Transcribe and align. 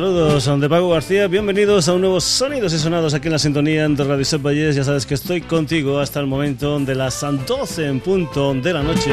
Saludos, 0.00 0.48
de 0.60 0.68
Paco 0.70 0.88
García, 0.88 1.26
bienvenidos 1.26 1.86
a 1.86 1.92
un 1.92 2.00
nuevo 2.00 2.22
Sonidos 2.22 2.72
y 2.72 2.78
Sonados 2.78 3.12
aquí 3.12 3.28
en 3.28 3.32
la 3.32 3.38
sintonía 3.38 3.86
de 3.86 4.02
Radio 4.02 4.24
Set 4.24 4.40
Valles. 4.40 4.74
Ya 4.74 4.82
sabes 4.82 5.04
que 5.04 5.12
estoy 5.12 5.42
contigo 5.42 5.98
hasta 5.98 6.20
el 6.20 6.26
momento 6.26 6.80
de 6.80 6.94
las 6.94 7.20
12 7.20 7.86
en 7.86 8.00
punto 8.00 8.54
de 8.54 8.72
la 8.72 8.82
noche 8.82 9.12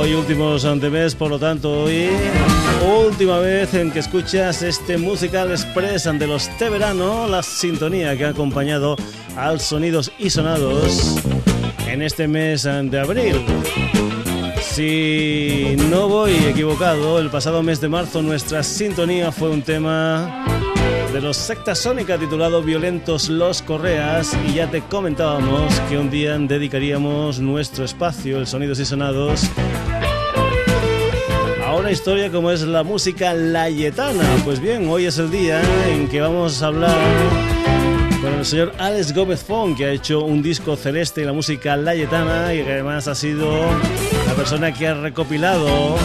Hoy 0.00 0.14
últimos 0.14 0.62
de 0.62 0.88
mes, 0.88 1.14
por 1.14 1.28
lo 1.28 1.38
tanto 1.38 1.82
hoy 1.82 2.08
última 3.06 3.38
vez 3.38 3.74
en 3.74 3.90
que 3.90 3.98
escuchas 3.98 4.62
este 4.62 4.96
Musical 4.96 5.50
Express 5.50 6.04
de 6.04 6.26
los 6.26 6.48
Te 6.56 6.70
Verano, 6.70 7.28
la 7.28 7.42
sintonía 7.42 8.16
que 8.16 8.24
ha 8.24 8.30
acompañado 8.30 8.96
al 9.36 9.60
Sonidos 9.60 10.10
y 10.18 10.30
Sonados 10.30 11.16
en 11.86 12.00
este 12.00 12.26
mes 12.26 12.62
de 12.62 12.98
abril. 12.98 13.44
Si 14.62 15.76
no 15.90 16.08
voy 16.08 16.34
equivocado, 16.48 17.18
el 17.18 17.28
pasado 17.28 17.62
mes 17.62 17.82
de 17.82 17.90
marzo 17.90 18.22
nuestra 18.22 18.62
sintonía 18.62 19.30
fue 19.30 19.50
un 19.50 19.60
tema 19.60 20.46
de 21.12 21.20
los 21.20 21.36
Secta 21.36 21.74
Sónica 21.74 22.18
titulado 22.18 22.62
Violentos 22.62 23.28
los 23.28 23.62
Correas 23.62 24.36
y 24.48 24.54
ya 24.54 24.70
te 24.70 24.82
comentábamos 24.82 25.72
que 25.88 25.98
un 25.98 26.10
día 26.10 26.38
dedicaríamos 26.38 27.40
nuestro 27.40 27.84
espacio, 27.84 28.38
el 28.38 28.46
Sonidos 28.46 28.78
y 28.78 28.84
Sonados, 28.84 29.50
una 31.80 31.90
historia 31.90 32.30
como 32.30 32.50
es 32.50 32.60
la 32.60 32.82
música 32.82 33.32
layetana. 33.32 34.22
Pues 34.44 34.60
bien, 34.60 34.86
hoy 34.88 35.06
es 35.06 35.16
el 35.18 35.30
día 35.30 35.62
en 35.88 36.08
que 36.08 36.20
vamos 36.20 36.62
a 36.62 36.66
hablar 36.66 36.98
con 38.20 38.34
el 38.34 38.44
señor 38.44 38.74
Alex 38.78 39.14
Gómez 39.14 39.42
Fon, 39.42 39.74
que 39.74 39.86
ha 39.86 39.90
hecho 39.90 40.22
un 40.22 40.42
disco 40.42 40.76
celeste 40.76 41.22
en 41.22 41.28
la 41.28 41.32
música 41.32 41.76
layetana 41.76 42.52
y 42.52 42.62
que 42.62 42.72
además 42.74 43.08
ha 43.08 43.14
sido 43.14 43.50
la 44.26 44.34
persona 44.34 44.72
que 44.72 44.88
ha 44.88 44.94
recopilado 44.94 45.96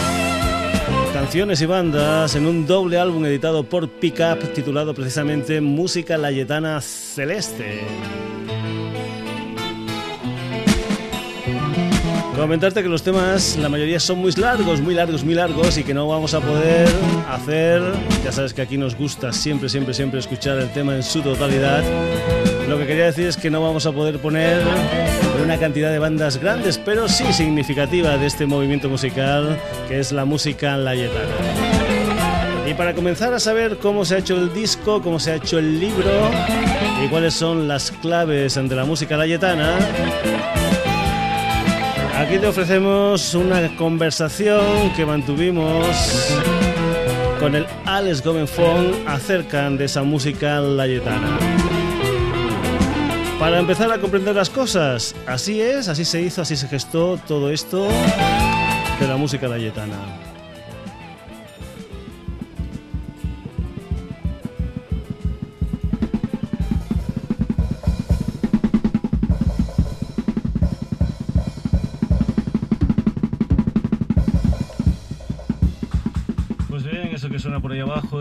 canciones 1.12 1.60
y 1.60 1.66
bandas 1.66 2.34
en 2.34 2.46
un 2.46 2.66
doble 2.66 2.98
álbum 2.98 3.24
editado 3.26 3.64
por 3.64 3.88
Pickup 3.88 4.52
titulado 4.54 4.94
precisamente 4.94 5.60
Música 5.60 6.16
Layetana 6.16 6.80
Celeste. 6.80 7.80
Comentarte 12.36 12.82
que 12.82 12.88
los 12.88 13.02
temas, 13.02 13.56
la 13.56 13.68
mayoría 13.68 13.98
son 13.98 14.18
muy 14.18 14.30
largos, 14.32 14.80
muy 14.80 14.94
largos, 14.94 15.24
muy 15.24 15.34
largos 15.34 15.78
y 15.78 15.84
que 15.84 15.94
no 15.94 16.06
vamos 16.06 16.34
a 16.34 16.40
poder 16.40 16.86
hacer. 17.30 17.82
Ya 18.24 18.30
sabes 18.30 18.52
que 18.52 18.62
aquí 18.62 18.76
nos 18.76 18.94
gusta 18.94 19.32
siempre, 19.32 19.68
siempre, 19.68 19.94
siempre 19.94 20.20
escuchar 20.20 20.58
el 20.58 20.70
tema 20.70 20.94
en 20.94 21.02
su 21.02 21.22
totalidad. 21.22 21.82
Lo 22.68 22.78
que 22.78 22.86
quería 22.86 23.06
decir 23.06 23.26
es 23.26 23.36
que 23.36 23.50
no 23.50 23.62
vamos 23.62 23.86
a 23.86 23.92
poder 23.92 24.18
poner 24.18 24.60
una 25.46 25.58
cantidad 25.58 25.92
de 25.92 26.00
bandas 26.00 26.38
grandes, 26.38 26.76
pero 26.76 27.06
sí 27.06 27.32
significativa 27.32 28.16
de 28.18 28.26
este 28.26 28.46
movimiento 28.46 28.88
musical 28.88 29.56
que 29.86 30.00
es 30.00 30.10
la 30.10 30.24
música 30.24 30.76
layetana. 30.76 31.36
Y 32.68 32.74
para 32.74 32.94
comenzar 32.94 33.32
a 33.32 33.38
saber 33.38 33.78
cómo 33.78 34.04
se 34.04 34.16
ha 34.16 34.18
hecho 34.18 34.34
el 34.34 34.52
disco, 34.52 35.00
cómo 35.00 35.20
se 35.20 35.30
ha 35.30 35.34
hecho 35.36 35.60
el 35.60 35.78
libro 35.78 36.10
y 37.00 37.06
cuáles 37.06 37.34
son 37.34 37.68
las 37.68 37.92
claves 37.92 38.56
de 38.56 38.74
la 38.74 38.84
música 38.84 39.16
layetana, 39.16 39.78
Aquí 42.18 42.38
te 42.38 42.46
ofrecemos 42.48 43.34
una 43.34 43.76
conversación 43.76 44.90
que 44.96 45.06
mantuvimos 45.06 45.86
con 47.38 47.54
el 47.54 47.66
Alex 47.84 48.24
Gómez 48.24 48.50
Fong 48.50 49.06
acerca 49.06 49.70
de 49.70 49.84
esa 49.84 50.02
música 50.02 50.60
layetana. 50.60 51.65
Para 53.38 53.58
empezar 53.58 53.92
a 53.92 54.00
comprender 54.00 54.34
las 54.34 54.48
cosas, 54.48 55.14
así 55.26 55.60
es, 55.60 55.88
así 55.88 56.06
se 56.06 56.22
hizo, 56.22 56.40
así 56.40 56.56
se 56.56 56.68
gestó 56.68 57.18
todo 57.18 57.50
esto 57.50 57.86
de 58.98 59.06
la 59.06 59.18
música 59.18 59.46
layetana. 59.46 60.25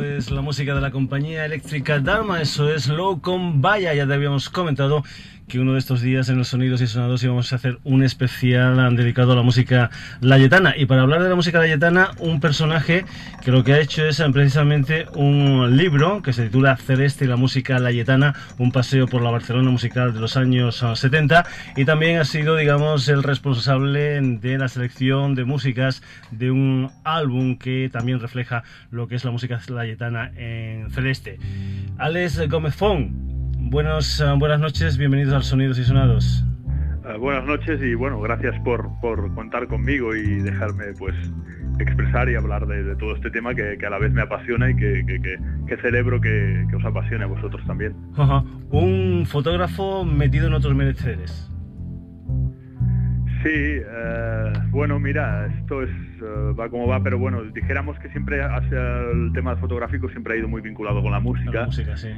Es 0.01 0.31
la 0.31 0.41
música 0.41 0.75
de 0.75 0.81
la 0.81 0.91
compañía 0.91 1.45
eléctrica 1.45 1.99
Dharma, 1.99 2.41
eso 2.41 2.69
es 2.69 2.87
Low 2.87 3.21
Con 3.21 3.61
Vaya, 3.61 3.93
ya 3.93 4.07
te 4.07 4.13
habíamos 4.13 4.49
comentado 4.49 5.03
que 5.47 5.59
uno 5.59 5.73
de 5.73 5.79
estos 5.79 6.01
días 6.01 6.29
en 6.29 6.37
los 6.37 6.47
sonidos 6.47 6.81
y 6.81 6.87
sonados 6.87 7.23
íbamos 7.23 7.51
a 7.53 7.57
hacer 7.57 7.77
un 7.83 8.03
especial 8.03 8.95
dedicado 8.95 9.33
a 9.33 9.35
la 9.35 9.41
música 9.41 9.89
layetana. 10.21 10.75
Y 10.77 10.85
para 10.85 11.01
hablar 11.01 11.21
de 11.23 11.29
la 11.29 11.35
música 11.35 11.59
layetana, 11.59 12.11
un 12.19 12.39
personaje 12.39 13.05
que 13.43 13.51
lo 13.51 13.63
que 13.63 13.73
ha 13.73 13.79
hecho 13.79 14.05
es 14.05 14.23
precisamente 14.33 15.05
un 15.13 15.77
libro 15.77 16.21
que 16.21 16.33
se 16.33 16.45
titula 16.45 16.77
Celeste 16.77 17.25
y 17.25 17.27
la 17.27 17.35
música 17.35 17.79
layetana, 17.79 18.33
un 18.57 18.71
paseo 18.71 19.07
por 19.07 19.21
la 19.21 19.31
Barcelona 19.31 19.69
musical 19.69 20.13
de 20.13 20.19
los 20.19 20.37
años 20.37 20.83
70 20.93 21.45
y 21.75 21.85
también 21.85 22.19
ha 22.19 22.25
sido, 22.25 22.55
digamos, 22.55 23.07
el 23.07 23.23
responsable 23.23 24.19
de 24.21 24.57
la 24.57 24.67
selección 24.67 25.35
de 25.35 25.45
músicas 25.45 26.01
de 26.31 26.51
un 26.51 26.91
álbum 27.03 27.57
que 27.57 27.89
también 27.91 28.19
refleja 28.19 28.63
lo 28.89 29.07
que 29.07 29.15
es 29.15 29.25
la 29.25 29.31
música 29.31 29.59
layetana 29.67 30.31
en 30.35 30.89
Celeste. 30.91 31.37
Alex 31.97 32.49
Gómez 32.49 32.75
Fong 32.75 33.34
Buenos, 33.67 34.21
eh, 34.21 34.25
buenas 34.37 34.59
noches, 34.59 34.95
bienvenidos 34.95 35.33
al 35.33 35.41
Sonidos 35.41 35.79
y 35.79 35.83
Sonados. 35.83 36.45
Eh, 37.03 37.17
buenas 37.17 37.45
noches 37.45 37.81
y 37.81 37.95
bueno, 37.95 38.21
gracias 38.21 38.53
por, 38.63 38.87
por, 39.01 39.33
contar 39.33 39.67
conmigo 39.67 40.15
y 40.15 40.35
dejarme 40.41 40.93
pues 40.99 41.15
expresar 41.79 42.29
y 42.29 42.35
hablar 42.35 42.67
de, 42.67 42.95
todo 42.97 43.15
este 43.15 43.31
tema 43.31 43.55
que, 43.55 43.75
a 43.83 43.89
la 43.89 43.97
vez 43.97 44.11
me 44.11 44.21
apasiona 44.21 44.69
y 44.69 44.75
que, 44.75 45.03
que, 45.67 45.77
celebro 45.77 46.21
que, 46.21 46.63
os 46.77 46.85
apasione 46.85 47.23
a 47.23 47.27
vosotros 47.27 47.65
también. 47.65 47.95
Un 48.69 49.25
fotógrafo 49.25 50.05
metido 50.05 50.45
en 50.45 50.53
otros 50.53 50.75
menesteres. 50.75 51.51
Sí, 53.45 53.51
eh, 53.53 54.53
bueno, 54.71 54.99
mira, 54.99 55.45
esto 55.59 55.83
es 55.83 55.89
va 56.59 56.67
como 56.69 56.87
va, 56.87 57.01
pero 57.03 57.19
bueno, 57.19 57.43
dijéramos 57.43 57.99
que 57.99 58.09
siempre 58.09 58.41
hacia 58.41 59.11
el 59.11 59.31
tema 59.33 59.55
fotográfico 59.57 60.09
siempre 60.09 60.33
ha 60.33 60.37
ido 60.37 60.47
muy 60.47 60.61
vinculado 60.61 61.03
con 61.03 61.11
la 61.11 61.19
música. 61.19 61.51
La 61.51 61.65
música, 61.67 61.95
sí 61.95 62.09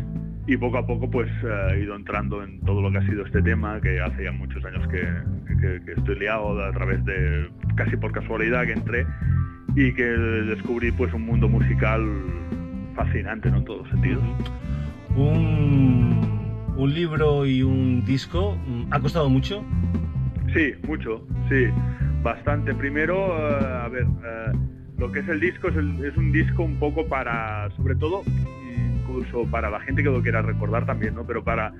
y 0.47 0.55
poco 0.55 0.77
a 0.77 0.87
poco 0.87 1.09
pues 1.09 1.29
eh, 1.43 1.73
he 1.73 1.83
ido 1.83 1.95
entrando 1.95 2.41
en 2.41 2.61
todo 2.61 2.81
lo 2.81 2.89
que 2.89 2.99
ha 2.99 3.05
sido 3.05 3.25
este 3.25 3.41
tema, 3.41 3.79
que 3.81 3.99
hace 3.99 4.23
ya 4.23 4.31
muchos 4.31 4.63
años 4.63 4.87
que, 4.87 5.05
estoy 5.91 6.19
liado 6.19 6.63
a 6.63 6.71
través 6.71 7.03
de, 7.03 7.49
casi 7.75 7.97
por 7.97 8.11
casualidad 8.11 8.65
que 8.65 8.73
entré 8.73 9.05
y 9.75 9.91
que 9.93 10.03
descubrí 10.03 10.91
pues 10.91 11.13
un 11.13 11.23
mundo 11.23 11.49
musical 11.49 12.05
fascinante, 12.95 13.49
¿no? 13.49 13.57
En 13.57 13.65
todos 13.65 13.81
los 13.81 13.89
sentidos. 13.89 14.23
Un, 15.15 16.73
un 16.77 16.93
libro 16.93 17.45
y 17.45 17.63
un 17.63 18.05
disco, 18.05 18.55
mm, 18.55 18.93
¿ha 18.93 18.99
costado 18.99 19.29
mucho? 19.29 19.63
Sí, 20.57 20.73
mucho, 20.87 21.23
sí, 21.49 21.67
bastante. 22.23 22.73
Primero, 22.73 23.15
eh, 23.15 23.83
a 23.83 23.87
ver, 23.89 24.05
eh, 24.05 24.51
lo 24.97 25.11
que 25.11 25.19
es 25.19 25.29
el 25.29 25.39
disco 25.39 25.67
es, 25.67 25.75
es 25.75 26.17
un 26.17 26.31
disco 26.31 26.63
un 26.63 26.79
poco 26.79 27.07
para, 27.07 27.69
sobre 27.77 27.93
todo, 27.93 28.23
incluso 28.97 29.45
para 29.51 29.69
la 29.69 29.79
gente 29.81 30.01
que 30.01 30.09
lo 30.09 30.19
quiera 30.23 30.41
recordar 30.41 30.87
también, 30.87 31.13
¿no? 31.13 31.27
Pero 31.27 31.43
para 31.43 31.71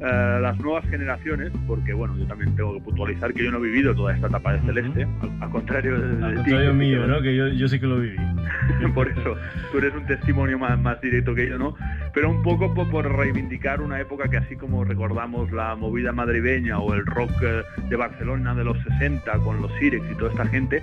eh, 0.00 0.38
las 0.42 0.58
nuevas 0.60 0.84
generaciones, 0.90 1.50
porque 1.66 1.94
bueno, 1.94 2.18
yo 2.18 2.26
también 2.26 2.54
tengo 2.54 2.74
que 2.74 2.80
puntualizar 2.82 3.32
que 3.32 3.44
yo 3.44 3.50
no 3.50 3.58
he 3.58 3.62
vivido 3.62 3.94
toda 3.94 4.14
esta 4.14 4.26
etapa 4.26 4.52
de 4.52 4.60
Celeste, 4.60 5.08
al, 5.40 5.50
contrario 5.50 5.98
de, 5.98 6.24
al 6.24 6.34
contrario 6.34 6.74
mío, 6.74 7.06
¿no? 7.06 7.22
Que 7.22 7.34
yo, 7.34 7.48
yo 7.48 7.66
sí 7.66 7.80
que 7.80 7.86
lo 7.86 7.98
viví. 7.98 8.16
por 8.94 9.08
eso, 9.08 9.36
tú 9.72 9.78
eres 9.78 9.94
un 9.94 10.06
testimonio 10.06 10.58
más, 10.58 10.78
más 10.78 11.00
directo 11.00 11.34
que 11.34 11.48
yo, 11.48 11.58
¿no? 11.58 11.74
Pero 12.18 12.30
un 12.30 12.42
poco 12.42 12.74
por, 12.74 13.16
reivindicar 13.16 13.80
una 13.80 14.00
época 14.00 14.28
que 14.28 14.38
así 14.38 14.56
como 14.56 14.82
recordamos 14.82 15.52
la 15.52 15.76
movida 15.76 16.10
madrileña 16.10 16.80
o 16.80 16.92
el 16.92 17.06
rock 17.06 17.30
eh, 17.42 17.62
de 17.88 17.94
Barcelona 17.94 18.56
de 18.56 18.64
los 18.64 18.76
60 18.82 19.38
con 19.44 19.62
los 19.62 19.70
Sirex 19.78 20.04
y 20.10 20.16
toda 20.16 20.32
esta 20.32 20.44
gente, 20.46 20.82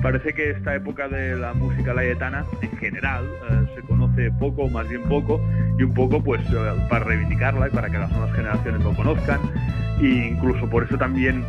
parece 0.00 0.32
que 0.32 0.50
esta 0.50 0.76
época 0.76 1.08
de 1.08 1.34
la 1.34 1.54
música 1.54 1.92
layetana 1.92 2.44
en 2.62 2.70
general 2.76 3.24
eh, 3.50 3.66
se 3.74 3.82
conoce 3.82 4.30
poco, 4.38 4.68
más 4.68 4.88
bien 4.88 5.02
poco, 5.08 5.40
y 5.76 5.82
un 5.82 5.92
poco 5.92 6.22
pues 6.22 6.40
para 6.88 7.04
reivindicarla 7.04 7.66
y 7.66 7.70
para 7.72 7.90
que 7.90 7.98
las 7.98 8.12
nuevas 8.12 8.32
generaciones 8.36 8.80
lo 8.84 8.94
conozcan, 8.94 9.40
e 10.00 10.06
incluso 10.06 10.70
por 10.70 10.84
eso 10.84 10.96
también 10.96 11.44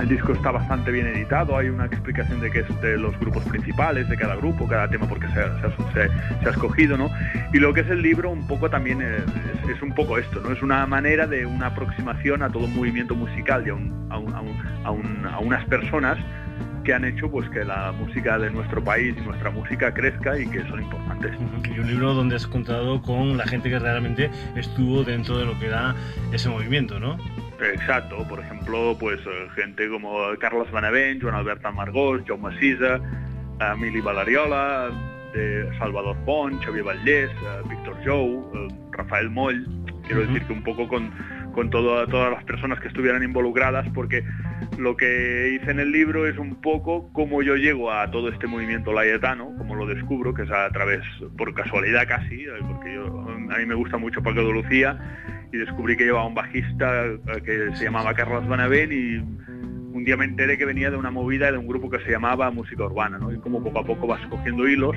el 0.00 0.08
disco 0.08 0.32
está 0.32 0.50
bastante 0.50 0.90
bien 0.90 1.06
editado, 1.06 1.56
hay 1.56 1.68
una 1.68 1.86
explicación 1.86 2.40
de 2.40 2.50
qué 2.50 2.60
es 2.60 2.80
de 2.82 2.98
los 2.98 3.18
grupos 3.18 3.44
principales, 3.44 4.08
de 4.08 4.16
cada 4.16 4.36
grupo, 4.36 4.68
cada 4.68 4.88
tema 4.88 5.08
porque 5.08 5.26
se, 5.28 5.40
ha 5.40 6.50
escogido, 6.50 6.96
¿no? 6.98 7.10
Y 7.52 7.58
lo 7.58 7.72
que 7.72 7.80
es 7.80 7.88
el 7.88 8.02
libro 8.02 8.30
un 8.30 8.46
poco 8.46 8.65
también 8.70 9.02
es, 9.02 9.82
un 9.82 9.94
poco 9.94 10.18
esto, 10.18 10.40
¿no? 10.40 10.52
Es 10.52 10.62
una 10.62 10.86
manera 10.86 11.26
de 11.26 11.44
una 11.46 11.66
aproximación 11.66 12.42
a 12.42 12.50
todo 12.50 12.64
un 12.64 12.74
movimiento 12.74 13.14
musial 13.14 13.64
y 13.66 13.70
a, 13.70 14.90
unas 15.40 15.64
personas 15.66 16.18
que 16.84 16.94
han 16.94 17.04
hecho 17.04 17.30
pues 17.30 17.48
que 17.50 17.64
la 17.64 17.92
música 17.92 18.38
de 18.38 18.50
nuestro 18.50 18.82
país 18.82 19.14
y 19.18 19.20
nuestra 19.20 19.50
música 19.50 19.92
crezca 19.92 20.38
y 20.38 20.46
que 20.48 20.62
son 20.68 20.82
importantes. 20.82 21.32
Y 21.74 21.78
un 21.78 21.86
libro 21.88 22.14
donde 22.14 22.36
has 22.36 22.46
contado 22.46 23.02
con 23.02 23.36
la 23.36 23.46
gente 23.46 23.68
que 23.68 23.78
realmente 23.78 24.30
estuvo 24.54 25.02
dentro 25.02 25.36
de 25.38 25.46
lo 25.46 25.58
que 25.58 25.66
era 25.66 25.94
ese 26.32 26.48
movimiento, 26.48 27.00
¿no? 27.00 27.18
Exacto, 27.60 28.26
por 28.28 28.40
ejemplo, 28.40 28.96
pues 28.98 29.18
eh, 29.20 29.48
gente 29.54 29.88
como 29.88 30.18
Carlos 30.38 30.70
Benavent, 30.70 31.22
Joan 31.22 31.34
Albert 31.34 31.64
Amargós, 31.64 32.22
Jaume 32.26 32.56
Sisa, 32.60 33.00
Emili 33.60 34.00
Valariola, 34.00 34.90
de 35.36 35.78
Salvador 35.78 36.16
Pont, 36.24 36.62
Xavier 36.64 36.84
Vallés, 36.84 37.30
Víctor 37.68 37.96
Jou, 38.04 38.68
Rafael 38.92 39.30
Moll, 39.30 39.66
quiero 40.06 40.22
decir 40.22 40.42
que 40.46 40.52
un 40.52 40.62
poco 40.62 40.88
con, 40.88 41.10
con 41.52 41.70
todas 41.70 42.08
las 42.08 42.44
personas 42.44 42.80
que 42.80 42.88
estuvieran 42.88 43.22
involucradas, 43.22 43.86
porque 43.94 44.24
lo 44.78 44.96
que 44.96 45.54
hice 45.54 45.70
en 45.70 45.80
el 45.80 45.92
libro 45.92 46.26
es 46.26 46.38
un 46.38 46.60
poco 46.60 47.10
cómo 47.12 47.42
yo 47.42 47.56
llego 47.56 47.92
a 47.92 48.10
todo 48.10 48.28
este 48.28 48.46
movimiento 48.46 48.92
layetano, 48.92 49.54
como 49.58 49.74
lo 49.74 49.86
descubro, 49.86 50.34
que 50.34 50.42
es 50.42 50.50
a 50.50 50.68
través, 50.70 51.00
por 51.36 51.54
casualidad 51.54 52.06
casi, 52.08 52.44
eh, 52.44 52.50
porque 52.66 52.94
yo, 52.94 53.06
a 53.06 53.58
mí 53.58 53.66
me 53.66 53.74
gusta 53.74 53.98
mucho 53.98 54.22
Paco 54.22 54.40
de 54.40 54.52
Lucía, 54.52 54.98
y 55.52 55.58
descubrí 55.58 55.96
que 55.96 56.04
llevaba 56.04 56.26
un 56.26 56.34
bajista 56.34 57.06
eh, 57.06 57.18
que 57.44 57.76
se 57.76 57.84
llamaba 57.84 58.14
Carlos 58.14 58.46
Banavén 58.48 58.90
y 58.92 59.16
un 59.96 60.04
día 60.04 60.16
me 60.16 60.26
enteré 60.26 60.58
que 60.58 60.64
venía 60.64 60.90
de 60.90 60.96
una 60.96 61.10
movida 61.10 61.50
de 61.50 61.58
un 61.58 61.66
grupo 61.66 61.88
que 61.88 62.00
se 62.00 62.10
llamaba 62.10 62.50
Música 62.50 62.84
Urbana, 62.84 63.18
¿no? 63.18 63.32
Y 63.32 63.38
como 63.38 63.62
poco 63.62 63.78
a 63.78 63.84
poco 63.84 64.06
vas 64.06 64.20
cogiendo 64.26 64.68
hilos 64.68 64.96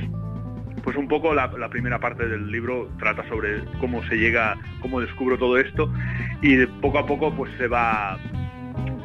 pues 0.81 0.95
un 0.97 1.07
poco 1.07 1.33
la, 1.33 1.49
primera 1.69 1.99
parte 1.99 2.27
del 2.27 2.51
libro 2.51 2.89
trata 2.97 3.27
sobre 3.27 3.63
cómo 3.79 4.03
se 4.05 4.15
llega, 4.15 4.57
cómo 4.81 5.01
descubro 5.01 5.37
todo 5.37 5.57
esto 5.57 5.91
y 6.41 6.65
poco 6.65 6.99
a 6.99 7.05
poco 7.05 7.33
pues 7.35 7.51
se 7.57 7.67
va 7.67 8.17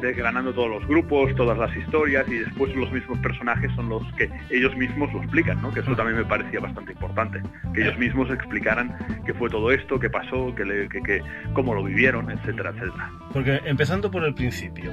desgranando 0.05 0.53
todos 0.53 0.69
los 0.69 0.87
grupos, 0.87 1.35
todas 1.35 1.57
las 1.57 1.75
historias 1.75 2.27
y 2.27 2.35
después 2.35 2.75
los 2.75 2.91
mismos 2.91 3.19
personajes 3.19 3.71
son 3.75 3.89
los 3.89 4.03
que 4.13 4.29
ellos 4.49 4.75
mismos 4.75 5.11
lo 5.13 5.21
explican, 5.21 5.61
¿no? 5.61 5.73
Que 5.73 5.81
eso 5.81 5.95
también 5.95 6.17
me 6.17 6.25
parecía 6.25 6.59
bastante 6.59 6.93
importante, 6.93 7.41
que 7.73 7.81
ellos 7.81 7.97
mismos 7.97 8.29
explicaran 8.29 8.95
qué 9.25 9.33
fue 9.33 9.49
todo 9.49 9.71
esto, 9.71 9.99
qué 9.99 10.09
pasó, 10.09 10.53
qué, 10.55 11.21
cómo 11.53 11.73
lo 11.73 11.83
vivieron, 11.83 12.31
etcétera, 12.31 12.71
etcétera. 12.71 13.11
Porque 13.33 13.61
empezando 13.65 14.09
por 14.11 14.23
el 14.23 14.33
principio, 14.33 14.91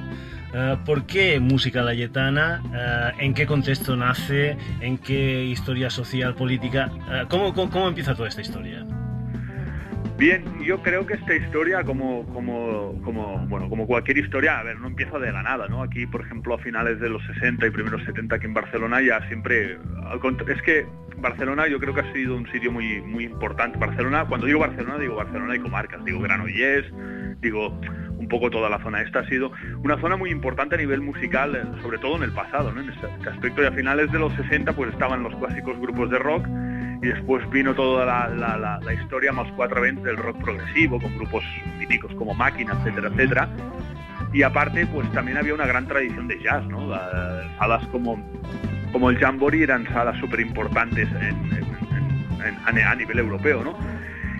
eh, 0.55 0.77
¿por 0.85 1.07
qué 1.07 1.39
música 1.41 1.83
layetana? 1.83 2.63
Eh, 2.75 3.25
¿En 3.25 3.35
qué 3.35 3.47
contexto 3.47 3.97
nace? 3.97 4.57
¿En 4.81 4.99
qué 4.99 5.45
historia 5.45 5.91
social, 5.91 6.35
política? 6.35 6.91
Eh, 7.11 7.25
¿cómo, 7.29 7.53
cómo 7.53 7.89
empieza 7.89 8.15
toda 8.15 8.29
esta 8.29 8.41
historia? 8.41 8.85
Bien, 10.19 10.45
yo 10.63 10.83
creo 10.83 11.07
que 11.07 11.15
esta 11.15 11.35
historia, 11.35 11.83
como, 11.85 12.25
como, 12.33 12.93
bueno, 13.49 13.69
como 13.69 13.87
cualquier 13.87 14.19
historia, 14.19 14.59
a 14.59 14.63
ver, 14.63 14.79
no 14.79 14.87
empieza 14.87 15.19
de 15.19 15.33
la 15.33 15.43
nada, 15.43 15.67
¿no? 15.69 15.83
Aquí, 15.83 16.07
por 16.07 16.21
ejemplo, 16.21 16.55
a 16.55 16.59
finales 16.59 17.01
de 17.01 17.09
los 17.09 17.25
60 17.27 17.67
y 17.67 17.71
primeros 17.71 18.05
70 18.05 18.37
aquí 18.37 18.47
en 18.47 18.55
Barcelona 18.55 19.01
ya 19.01 19.27
siempre... 19.29 19.79
Es 20.49 20.63
que 20.63 20.87
Barcelona 21.17 21.67
yo 21.69 21.79
creo 21.79 21.95
que 21.95 22.01
ha 22.01 22.13
sido 22.13 22.37
un 22.37 22.51
sitio 22.53 22.71
muy, 22.71 23.01
muy 23.01 23.25
importante. 23.25 23.79
Barcelona, 23.79 24.27
cuando 24.27 24.47
digo 24.47 24.59
Barcelona, 24.59 24.99
digo 24.99 25.17
Barcelona 25.17 25.57
y 25.57 25.61
comarcas, 25.61 26.05
digo 26.05 26.21
Granollers, 26.21 26.93
digo 27.41 27.81
un 28.19 28.29
poco 28.29 28.51
toda 28.51 28.71
la 28.71 28.81
zona 28.83 29.03
esta 29.03 29.21
ha 29.21 29.29
sido 29.29 29.51
una 29.83 30.01
zona 30.01 30.17
muy 30.17 30.31
importante 30.31 30.77
a 30.77 30.79
nivel 30.79 31.01
musical, 31.01 31.57
eh, 31.57 31.65
sobre 31.83 31.99
todo 31.99 32.17
en 32.17 32.23
el 32.23 32.33
pasado, 32.33 32.73
¿no? 32.73 32.81
En 32.81 32.91
este 32.91 33.07
aspecto 33.29 33.63
y 33.63 33.67
a 33.67 33.73
finales 33.73 34.11
de 34.13 34.19
los 34.19 34.33
60 34.35 34.73
pues 34.75 34.93
estaban 34.93 35.23
los 35.23 35.35
clásicos 35.37 35.79
grupos 35.81 36.11
de 36.11 36.19
rock 36.19 36.47
y 37.03 37.09
después 37.09 37.49
vino 37.51 37.75
toda 37.75 38.07
la, 38.07 38.95
historia 38.95 39.33
más 39.33 39.51
cuatro 39.57 39.79
eventos 39.79 40.05
del 40.05 40.17
rock 40.17 40.41
progresivo 40.41 41.01
con 41.01 41.15
grupos 41.17 41.45
míticos 41.79 42.15
como 42.15 42.33
Máquina, 42.33 42.75
etcétera, 42.79 43.09
etcétera. 43.09 43.49
Y 44.33 44.43
aparte, 44.43 44.87
pues 44.87 45.11
también 45.13 45.37
había 45.37 45.53
una 45.53 45.67
gran 45.67 45.87
tradición 45.87 46.29
de 46.29 46.41
jazz, 46.41 46.65
¿no? 46.69 46.89
salas 47.59 47.85
como, 47.89 48.25
como 48.93 49.11
el 49.11 49.19
Jamboree 49.19 49.65
eran 49.65 49.85
salas 49.93 50.19
súper 50.21 50.41
importantes 50.41 51.09
a 52.65 52.95
nivel 52.95 53.19
europeo, 53.19 53.65
¿no? 53.65 53.77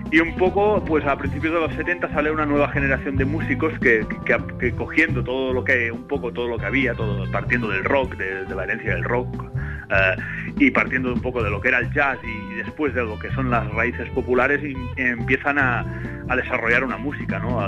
Y 0.09 0.19
un 0.19 0.35
poco, 0.35 0.83
pues 0.85 1.05
a 1.05 1.17
principios 1.17 1.53
de 1.53 1.59
los 1.59 1.73
70 1.73 2.13
sale 2.13 2.31
una 2.31 2.45
nueva 2.45 2.69
generación 2.69 3.17
de 3.17 3.25
músicos 3.25 3.73
que, 3.79 4.05
cogiendo 4.77 5.23
todo 5.23 5.53
lo 5.53 5.63
que, 5.63 5.91
un 5.91 6.07
poco 6.07 6.31
todo 6.31 6.47
lo 6.47 6.57
que 6.57 6.65
había, 6.65 6.93
todo 6.93 7.29
partiendo 7.31 7.67
del 7.67 7.83
rock, 7.83 8.15
de, 8.15 8.45
de 8.45 8.55
la 8.55 8.63
herencia 8.63 8.93
del 8.93 9.03
rock, 9.03 9.43
y 10.57 10.71
partiendo 10.71 11.13
un 11.13 11.21
poco 11.21 11.43
de 11.43 11.49
lo 11.49 11.59
que 11.61 11.69
era 11.69 11.79
el 11.79 11.91
jazz 11.93 12.17
y, 12.23 12.55
después 12.55 12.93
de 12.93 13.03
lo 13.03 13.19
que 13.19 13.31
son 13.31 13.49
las 13.49 13.67
raíces 13.73 14.09
populares 14.11 14.61
empiezan 14.95 15.57
a, 15.57 15.85
desarrollar 16.35 16.83
una 16.83 16.97
música, 16.97 17.37
¿no? 17.39 17.59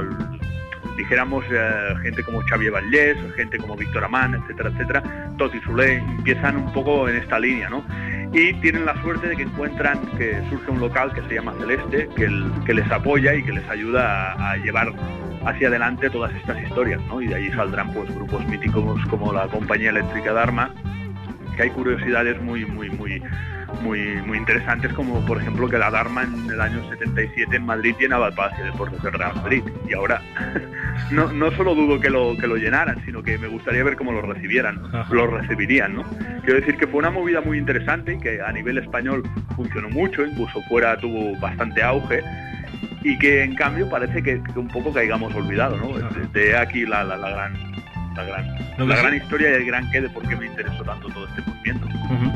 dijéramos 0.98 1.44
eh, 1.52 1.94
gente 2.02 2.24
como 2.24 2.42
Xavier 2.42 2.72
Vallés, 2.72 3.18
gente 3.36 3.58
como 3.58 3.76
Víctor 3.76 4.04
Amán, 4.04 4.34
etcétera, 4.36 4.70
etcétera, 4.70 5.04
Toti 5.38 5.60
Zulé, 5.60 5.98
empiezan 5.98 6.58
un 6.58 6.74
poco 6.74 7.08
en 7.10 7.18
esta 7.18 7.40
línea, 7.40 7.70
¿no? 7.70 7.84
Y 8.34 8.54
tienen 8.56 8.86
la 8.86 9.00
suerte 9.02 9.28
de 9.28 9.36
que 9.36 9.44
encuentran 9.44 10.00
que 10.18 10.42
surge 10.50 10.72
un 10.72 10.80
local 10.80 11.14
que 11.14 11.22
se 11.24 11.36
llama 11.36 11.54
Celeste, 11.60 12.10
que, 12.16 12.74
les 12.74 12.92
apoya 12.92 13.34
y 13.34 13.44
que 13.44 13.54
les 13.54 13.70
ayuda 13.70 14.34
a, 14.34 14.58
llevar 14.58 14.94
hacia 15.46 15.68
adelante 15.68 16.10
todas 16.10 16.34
estas 16.36 16.62
historias, 16.64 17.00
¿no? 17.08 17.22
Y 17.22 17.28
de 17.28 17.36
allí 17.36 17.52
saldrán 17.52 17.94
pues 17.94 18.14
grupos 18.14 18.46
míticos 18.48 19.00
como 19.10 19.32
la 19.32 19.48
Compañía 19.48 19.90
Eléctrica 19.90 20.34
Dharma, 20.34 20.74
que 21.56 21.64
hay 21.64 21.70
curiosidades 21.70 22.42
muy, 22.42 22.66
muy, 22.66 22.90
muy, 22.90 23.22
muy, 23.82 24.00
muy 24.26 24.38
interesantes, 24.38 24.94
como 24.94 25.26
por 25.26 25.42
ejemplo 25.42 25.68
que 25.68 25.78
la 25.78 25.90
Dharma 25.90 26.24
en 26.24 26.50
el 26.50 26.62
año 26.62 26.88
77 26.90 27.56
en 27.56 27.66
Madrid 27.66 27.96
llenaba 28.00 28.28
el 28.28 28.34
Palacio 28.34 28.66
de 28.66 28.72
Deportes 28.72 29.02
del 29.02 29.14
Real 29.14 29.36
Madrid. 29.36 29.64
Y 29.90 29.94
ahora 29.94 30.22
no, 31.12 31.32
no 31.32 31.52
solo 31.52 31.76
dudo 31.76 32.00
que 32.00 32.10
lo, 32.10 32.38
que 32.38 32.48
lo 32.48 32.58
llenaran, 32.58 33.04
sino 33.06 33.24
que 33.24 33.38
me 33.38 33.48
gustaría 33.48 33.84
ver 33.84 33.96
cómo 33.96 34.12
lo 34.12 34.22
recibieran, 34.22 34.82
lo 35.10 35.28
recibirían. 35.28 35.96
¿no? 35.96 36.04
Quiero 36.44 36.60
decir 36.60 36.78
que 36.78 36.88
fue 36.88 37.00
una 37.00 37.12
movida 37.12 37.42
muy 37.42 37.58
interesante 37.58 38.14
y 38.14 38.20
que 38.20 38.42
a 38.42 38.52
nivel 38.52 38.78
español 38.78 39.24
funcionó 39.56 39.90
mucho, 39.90 40.26
incluso 40.26 40.62
fuera 40.64 40.98
tuvo 40.98 41.38
bastante 41.40 41.82
auge 41.84 42.22
y 43.04 43.18
que 43.20 43.44
en 43.44 43.56
cambio 43.56 43.88
parece 43.88 44.24
que, 44.24 44.42
un 44.56 44.68
poco 44.68 44.92
caigamos 44.92 45.34
olvidados, 45.36 45.80
¿no? 45.80 46.10
De, 46.34 46.58
aquí 46.58 46.86
la, 46.88 47.04
la, 47.04 47.18
la 47.18 47.30
gran 47.30 47.75
la 48.16 48.24
gran, 48.24 48.58
la 48.78 48.96
gran 48.96 49.16
historia 49.16 49.52
y 49.52 49.54
el 49.54 49.66
gran 49.66 49.90
qué 49.92 50.02
de 50.02 50.10
por 50.10 50.28
qué 50.28 50.36
me 50.36 50.46
interesó 50.46 50.84
tanto 50.84 51.10
todo 51.10 51.28
este 51.28 51.42
movimiento. 51.42 51.88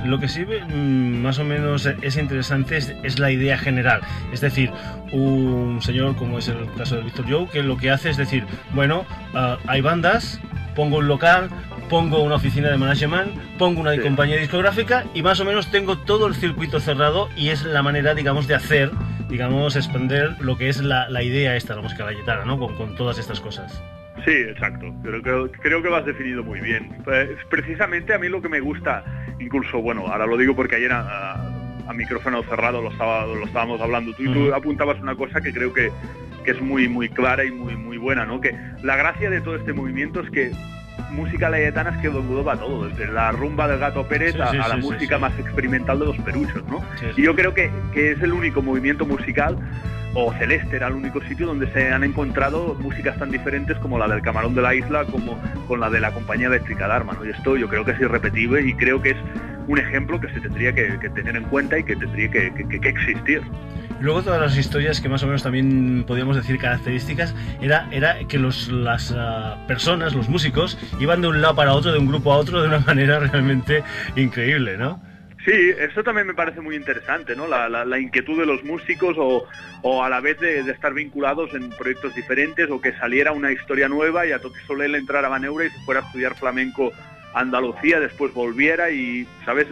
Lo 0.05 0.19
que 0.19 0.27
sí 0.27 0.45
mm, 0.45 1.21
más 1.21 1.39
o 1.39 1.43
menos 1.43 1.85
es 1.85 2.17
interesante 2.17 2.77
es, 2.77 3.19
la 3.19 3.31
idea 3.31 3.57
general. 3.57 4.01
Es 4.33 4.42
decir, 4.42 4.71
un 5.11 5.80
señor 5.81 6.15
como 6.15 6.39
es 6.39 6.47
el 6.47 6.71
caso 6.77 6.95
de 6.95 7.04
Víctor 7.04 7.25
Joe, 7.30 7.47
que 7.47 7.63
lo 7.63 7.77
que 7.77 7.92
hace 7.92 8.09
es 8.09 8.18
decir, 8.18 8.45
bueno, 8.73 9.06
ah, 9.33 9.57
hay 9.68 9.81
bandas, 9.81 10.39
pongo 10.75 10.97
un 10.97 11.07
local, 11.07 11.49
pongo 11.89 12.21
una 12.21 12.35
oficina 12.35 12.69
de 12.69 12.77
management, 12.77 13.35
pongo 13.57 13.81
una 13.81 13.99
compañía 14.01 14.37
discográfica 14.37 15.06
y 15.13 15.21
más 15.21 15.39
o 15.39 15.45
menos 15.45 15.71
tengo 15.71 15.97
todo 15.97 16.27
el 16.27 16.35
circuito 16.35 16.80
cerrado 16.80 17.30
y 17.35 17.49
es 17.49 17.63
la 17.63 17.81
manera, 17.83 18.13
digamos, 18.13 18.47
de 18.47 18.56
hacer, 18.56 18.92
digamos, 19.27 19.75
expandir 19.75 20.35
lo 20.39 20.57
que 20.57 20.69
es 20.69 20.81
la, 20.81 21.23
idea 21.23 21.56
esta, 21.56 21.75
la 21.75 21.81
música 21.81 22.06
galletana, 22.06 22.45
¿no? 22.45 22.59
Con, 22.59 22.75
con 22.75 22.95
todas 22.95 23.18
estas 23.18 23.39
cosas. 23.39 23.81
Sí, 24.26 24.31
exacto. 24.31 24.94
Creo, 25.04 25.21
creo, 25.21 25.52
creo, 25.52 25.81
que 25.81 25.90
lo 25.90 25.95
has 25.95 26.06
definido 26.06 26.44
muy 26.44 26.59
bien. 26.59 26.90
Pues, 27.04 27.30
precisamente 27.49 28.14
a 28.14 28.19
mí 28.19 28.30
lo 28.30 28.42
que 28.42 28.49
me 28.49 28.59
gusta, 28.59 29.04
incluso, 29.40 29.81
bueno, 29.81 30.07
ahora 30.07 30.26
lo 30.26 30.38
digo 30.38 30.56
porque 30.56 30.76
ayer 30.76 30.92
a, 30.94 31.56
micrófono 31.94 32.44
cerrado 32.44 32.83
lo, 32.83 32.92
estaba, 32.92 33.26
lo 33.26 33.44
estábamos 33.45 33.81
hablando 33.81 34.14
tú 34.14 34.21
y 34.23 34.31
tú 34.31 34.54
apuntabas 34.54 35.02
una 35.02 35.16
cosa 35.16 35.42
que 35.42 35.52
creo 35.52 35.73
que, 35.73 35.92
que, 36.45 36.52
es 36.52 36.61
muy, 36.61 36.88
muy 36.88 37.09
clara 37.09 37.44
y 37.44 37.52
muy, 37.52 37.76
muy 37.76 37.97
buena, 37.97 38.28
¿no? 38.28 38.40
Que 38.40 38.56
la 38.83 38.95
gracia 38.95 39.30
de 39.31 39.42
todo 39.42 39.56
este 39.56 39.73
movimiento 39.73 40.21
es 40.21 40.30
que 40.30 40.52
música 41.09 41.49
layetana 41.49 41.90
es 41.90 41.97
que 41.97 42.09
lo 42.09 42.21
mudó 42.21 42.44
para 42.45 42.59
todo, 42.59 42.88
desde 42.88 43.11
la 43.11 43.31
rumba 43.31 43.68
del 43.68 43.80
gato 43.80 44.07
Pérez 44.07 44.35
a, 44.35 44.68
la 44.68 44.78
música 44.78 45.18
más 45.18 45.38
experimental 45.40 45.99
de 45.99 46.06
los 46.06 46.18
peruchos, 46.19 46.64
¿no? 46.68 46.83
Y 47.18 47.23
yo 47.23 47.35
creo 47.35 47.54
que, 47.54 47.71
que 47.92 48.11
es 48.11 48.21
el 48.21 48.33
único 48.33 48.61
movimiento 48.61 49.06
musical 49.06 49.57
o 50.13 50.33
Celeste 50.33 50.75
era 50.75 50.87
el 50.87 50.94
único 50.94 51.21
sitio 51.21 51.47
donde 51.47 51.71
se 51.71 51.92
han 51.92 52.04
encontrado 52.04 52.75
músicas 52.75 53.18
tan 53.18 53.31
diferentes 53.31 53.78
como 53.78 53.97
la 53.97 54.07
del 54.07 54.21
Camarón 54.21 54.56
de 54.56 54.61
la 54.61 54.73
Isla 54.73 55.06
como 55.06 55.39
con 55.68 55.80
la 55.80 55.89
de 55.89 55.99
la 55.99 56.11
compañía 56.11 56.47
eléctrica 56.47 56.87
Dharma. 56.87 57.13
¿no? 57.13 57.25
Y 57.25 57.30
esto 57.30 57.57
yo 57.57 57.68
creo 57.68 57.85
que 57.85 57.92
es 57.92 57.99
irrepetible 57.99 58.61
y 58.61 58.73
creo 58.73 59.01
que 59.01 59.11
es 59.11 59.18
un 59.68 59.78
ejemplo 59.78 60.19
que 60.19 60.28
se 60.30 60.42
tendría 60.42 60.73
que, 60.73 60.97
tener 61.13 61.35
en 61.35 61.44
cuenta 61.44 61.78
y 61.78 61.83
que 61.83 61.95
tendría 61.95 62.30
que, 62.31 62.51
existir. 62.83 63.42
Luego 64.01 64.23
todas 64.23 64.42
las 64.42 64.57
historias 64.57 64.99
que 64.99 65.09
más 65.09 65.21
o 65.21 65.28
menos 65.28 65.44
también 65.44 66.06
podríamos 66.07 66.35
decir 66.35 66.57
características 66.57 67.35
era, 67.61 67.87
era 67.92 68.18
que 68.28 68.39
los, 68.39 68.69
las 68.69 69.13
ah, 69.16 69.57
personas, 69.68 70.16
los 70.16 70.28
músicos, 70.28 70.78
iban 70.99 71.21
de 71.21 71.28
un 71.28 71.42
lado 71.42 71.56
para 71.56 71.73
otro, 71.73 71.92
de 71.92 71.99
un 71.99 72.07
grupo 72.07 72.33
a 72.33 72.37
otro, 72.37 72.61
de 72.61 72.68
una 72.68 72.80
manera 72.87 73.19
realmente 73.19 73.83
increíble, 74.16 74.78
¿no? 74.78 74.99
Sí, 75.45 75.73
eso 75.77 76.03
también 76.03 76.27
me 76.27 76.33
parece 76.33 76.59
muy 76.59 76.75
interesante, 76.75 77.35
¿no? 77.35 77.47
La, 77.47 77.99
inquietud 77.99 78.37
de 78.37 78.45
los 78.45 78.63
músicos 78.63 79.15
o, 79.17 80.03
a 80.03 80.09
la 80.09 80.19
vez 80.19 80.39
de, 80.39 80.59
estar 80.59 80.93
vinculados 80.93 81.53
en 81.53 81.69
proyectos 81.69 82.13
diferentes 82.13 82.69
o 82.69 82.81
que 82.81 82.91
saliera 82.97 83.31
una 83.31 83.51
historia 83.51 83.87
nueva 83.87 84.25
y 84.25 84.33
a 84.33 84.39
Toque 84.39 84.59
Soler 84.67 84.93
entrara 84.95 85.27
a 85.27 85.31
Baneura 85.31 85.65
y 85.65 85.69
se 85.69 85.79
fuera 85.85 86.01
a 86.01 86.03
estudiar 86.03 86.35
flamenco 86.35 86.91
Andalucía, 87.33 87.99
después 87.99 88.33
volviera 88.33 88.89
y, 88.89 89.27
¿sabes? 89.45 89.67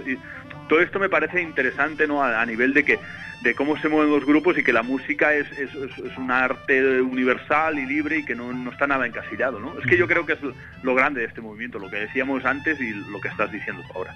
todo 0.70 0.80
esto 0.82 1.00
me 1.00 1.10
parece 1.10 1.42
interesante, 1.42 2.08
¿no? 2.08 2.24
A, 2.24 2.46
nivel 2.46 2.74
de 2.74 2.84
que 2.84 3.00
de 3.42 3.54
cómo 3.54 3.78
se 3.80 3.88
mueven 3.88 4.12
los 4.12 4.26
grupos 4.26 4.58
y 4.58 4.64
que 4.64 4.74
la 4.74 4.84
música 4.84 5.34
es, 5.34 5.50
es, 5.52 5.70
es 5.76 6.18
un 6.18 6.32
arte 6.32 7.02
universal 7.02 7.78
y 7.78 7.86
libre 7.86 8.20
y 8.20 8.26
que 8.26 8.36
no, 8.36 8.52
no, 8.52 8.72
está 8.72 8.88
nada 8.88 9.06
encasillado, 9.06 9.60
¿no? 9.60 9.78
Es 9.80 9.86
que 9.86 9.98
yo 9.98 10.08
creo 10.08 10.26
que 10.26 10.34
es 10.34 10.40
lo 10.82 10.96
grande 10.96 11.22
de 11.22 11.28
este 11.28 11.42
movimiento, 11.42 11.80
lo 11.80 11.90
que 11.90 11.98
decíamos 11.98 12.46
antes 12.46 12.80
y 12.82 12.92
lo 12.94 13.22
que 13.22 13.28
estás 13.28 13.52
diciendo 13.52 13.84
ahora. 13.94 14.16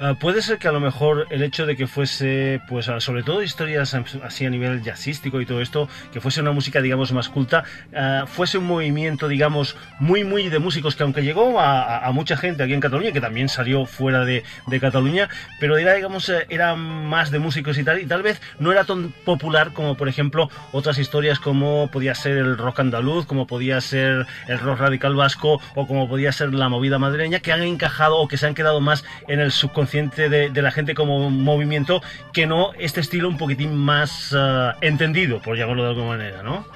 Uh, 0.00 0.14
puede 0.16 0.42
ser 0.42 0.58
que 0.58 0.68
a 0.68 0.72
lo 0.72 0.80
mejor 0.80 1.26
el 1.30 1.42
hecho 1.42 1.66
de 1.66 1.76
que 1.76 1.86
fuese, 1.86 2.60
pues 2.68 2.86
sobre 2.98 3.22
todo 3.22 3.42
historias 3.42 3.94
así 3.94 4.46
a 4.46 4.50
nivel 4.50 4.82
jazzístico 4.82 5.40
y 5.40 5.46
todo 5.46 5.60
esto, 5.60 5.88
que 6.12 6.20
fuese 6.20 6.40
una 6.40 6.52
música, 6.52 6.80
digamos, 6.80 7.12
más 7.12 7.28
culta, 7.28 7.64
uh, 7.92 8.26
fuese 8.26 8.58
un 8.58 8.66
movimiento, 8.66 9.28
digamos, 9.28 9.76
muy, 9.98 10.24
muy 10.24 10.48
de 10.48 10.58
músicos 10.58 10.94
que 10.94 11.02
aunque 11.02 11.22
llegó 11.22 11.60
a, 11.60 12.06
a, 12.06 12.12
mucha 12.12 12.36
gente 12.36 12.62
aquí 12.62 12.74
en 12.74 12.80
Cataluña, 12.80 13.12
que 13.12 13.20
también 13.20 13.48
salió 13.48 13.86
fuera 13.86 14.24
de, 14.24 14.44
de 14.66 14.80
Cataluña, 14.80 15.28
pero 15.58 15.76
era, 15.76 15.94
digamos, 15.94 16.28
eh, 16.28 16.46
era 16.48 16.74
más 16.74 17.30
de 17.30 17.38
músicos 17.38 17.76
y 17.78 17.84
tal, 17.84 18.00
y 18.00 18.06
tal 18.06 18.22
vez 18.22 18.35
no 18.58 18.72
era 18.72 18.84
tan 18.84 19.12
popular 19.24 19.72
como, 19.72 19.96
por 19.96 20.08
ejemplo, 20.08 20.50
otras 20.72 20.98
historias 20.98 21.38
como 21.38 21.88
podía 21.90 22.14
ser 22.14 22.36
el 22.36 22.58
rock 22.58 22.80
andaluz, 22.80 23.26
como 23.26 23.46
podía 23.46 23.80
ser 23.80 24.26
el 24.48 24.58
rock 24.58 24.80
radical 24.80 25.14
vasco 25.14 25.60
o 25.74 25.86
como 25.86 26.08
podía 26.08 26.32
ser 26.32 26.54
la 26.54 26.68
movida 26.68 26.98
madrileña, 26.98 27.40
que 27.40 27.52
han 27.52 27.62
encajado 27.62 28.16
o 28.16 28.28
que 28.28 28.36
se 28.36 28.46
han 28.46 28.54
quedado 28.54 28.80
más 28.80 29.04
en 29.28 29.40
el 29.40 29.52
subconsciente 29.52 30.28
de, 30.28 30.62
la 30.62 30.70
gente 30.70 30.94
como 30.94 31.30
movimiento 31.30 32.02
que 32.32 32.46
no 32.46 32.72
este 32.78 33.00
estilo 33.00 33.28
un 33.28 33.36
poquitín 33.36 33.76
más 33.76 34.32
uh, 34.32 34.72
entendido, 34.80 35.40
por 35.40 35.56
llamarlo 35.56 35.84
de 35.84 35.88
alguna 35.90 36.08
manera, 36.08 36.42
¿no? 36.42 36.66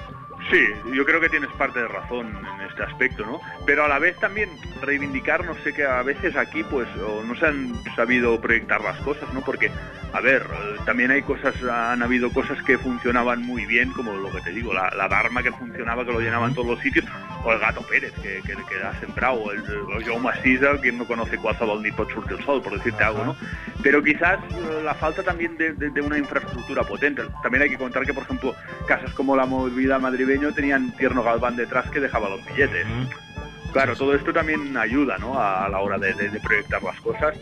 Sí, 0.49 0.67
yo 0.93 1.05
creo 1.05 1.21
que 1.21 1.29
tienes 1.29 1.49
parte 1.51 1.79
de 1.79 1.87
razón 1.87 2.27
en 2.27 2.67
este 2.67 2.83
aspecto, 2.83 3.25
¿no? 3.25 3.39
Pero 3.65 3.85
a 3.85 3.87
la 3.87 3.99
vez 3.99 4.17
también 4.17 4.49
reivindicar, 4.81 5.45
no 5.45 5.55
sé 5.63 5.71
que 5.71 5.85
a 5.85 6.01
veces 6.01 6.35
aquí 6.35 6.63
pues 6.63 6.87
no 6.97 7.35
se 7.35 7.45
han 7.45 7.73
sabido 7.95 8.41
proyectar 8.41 8.81
las 8.81 8.97
cosas, 9.01 9.31
¿no? 9.33 9.41
Porque, 9.41 9.71
a 10.11 10.19
ver, 10.19 10.43
también 10.85 11.11
hay 11.11 11.21
cosas, 11.21 11.55
han 11.63 12.01
habido 12.01 12.31
cosas 12.31 12.61
que 12.63 12.77
funcionaban 12.77 13.41
muy 13.43 13.65
bien, 13.65 13.91
como 13.91 14.13
lo 14.13 14.31
que 14.31 14.41
te 14.41 14.51
digo, 14.51 14.73
la, 14.73 14.89
la 14.97 15.07
Dharma 15.07 15.43
que 15.43 15.51
funcionaba, 15.51 16.03
que 16.03 16.11
lo 16.11 16.19
llenaba 16.19 16.47
en 16.47 16.55
todos 16.55 16.67
los 16.67 16.79
sitios, 16.79 17.05
o 17.43 17.53
el 17.53 17.59
Gato 17.59 17.81
Pérez, 17.83 18.13
que, 18.21 18.41
que, 18.41 18.53
que 18.53 18.83
ha 18.83 18.99
sembrado, 18.99 19.51
el, 19.51 19.63
el 19.95 20.03
Jaume 20.03 20.31
Sisa, 20.43 20.77
quien 20.81 20.97
no 20.97 21.05
conoce 21.05 21.37
qualsevol 21.37 21.81
ni 21.81 21.91
pot 21.91 22.11
sortir 22.11 22.37
el 22.37 22.43
sol, 22.43 22.61
por 22.61 22.73
decirte 22.73 23.03
algo, 23.03 23.23
¿no? 23.23 23.35
Pero 23.83 24.03
quizás 24.03 24.39
la 24.83 24.93
falta 24.95 25.23
también 25.23 25.57
de, 25.57 25.73
de, 25.73 25.89
de 25.89 26.01
una 26.01 26.17
infraestructura 26.17 26.83
potente. 26.83 27.23
También 27.41 27.63
hay 27.63 27.69
que 27.69 27.77
contar 27.77 28.05
que, 28.05 28.13
por 28.13 28.23
ejemplo, 28.23 28.55
casas 28.87 29.11
como 29.13 29.35
la 29.35 29.45
Movida 29.45 29.97
Madrileño 30.31 30.53
tenían 30.53 30.91
Tierno 30.91 31.23
Galván 31.23 31.57
detrás 31.57 31.89
que 31.89 31.99
dejaba 31.99 32.29
los 32.29 32.45
billetes. 32.45 32.85
Claro, 33.73 33.95
todo 33.95 34.15
esto 34.15 34.31
también 34.31 34.77
ayuda 34.77 35.17
¿no? 35.17 35.41
a, 35.41 35.67
la 35.67 35.79
hora 35.79 35.97
de, 35.97 36.13
de, 36.13 36.29
de, 36.29 36.39
proyectar 36.39 36.81
las 36.81 36.99
cosas. 37.01 37.37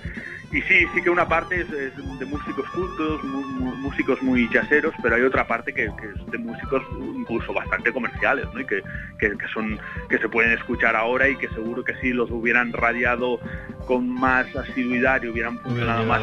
Y 0.52 0.62
sí, 0.64 0.88
sí 0.96 1.02
que 1.04 1.12
una 1.12 1.28
parte 1.28 1.62
es, 1.62 1.70
es 1.72 2.20
de 2.20 2.26
músicos 2.26 2.68
cultos, 2.70 3.24
músicos 3.24 4.20
muy 4.24 4.48
jazzeros, 4.48 4.94
pero 5.04 5.16
hay 5.16 5.22
otra 5.22 5.46
parte 5.46 5.72
que, 5.72 5.92
que, 6.00 6.08
es 6.08 6.32
de 6.32 6.38
músicos 6.40 6.82
incluso 7.16 7.54
bastante 7.54 7.94
comerciales, 7.94 8.48
¿no? 8.54 8.60
Y 8.60 8.66
que, 8.66 8.82
que, 9.20 9.38
que, 9.38 9.48
son 9.54 9.80
que 10.10 10.18
se 10.18 10.28
pueden 10.28 10.52
escuchar 10.54 10.96
ahora 10.96 11.30
y 11.30 11.36
que 11.36 11.48
seguro 11.50 11.84
que 11.84 11.94
si 12.02 12.12
los 12.12 12.32
hubieran 12.32 12.74
radiado 12.74 13.40
con 13.86 14.10
más 14.10 14.48
asiduidad 14.56 15.22
y 15.22 15.28
hubieran 15.28 15.60
funcionado 15.60 16.06
más, 16.06 16.22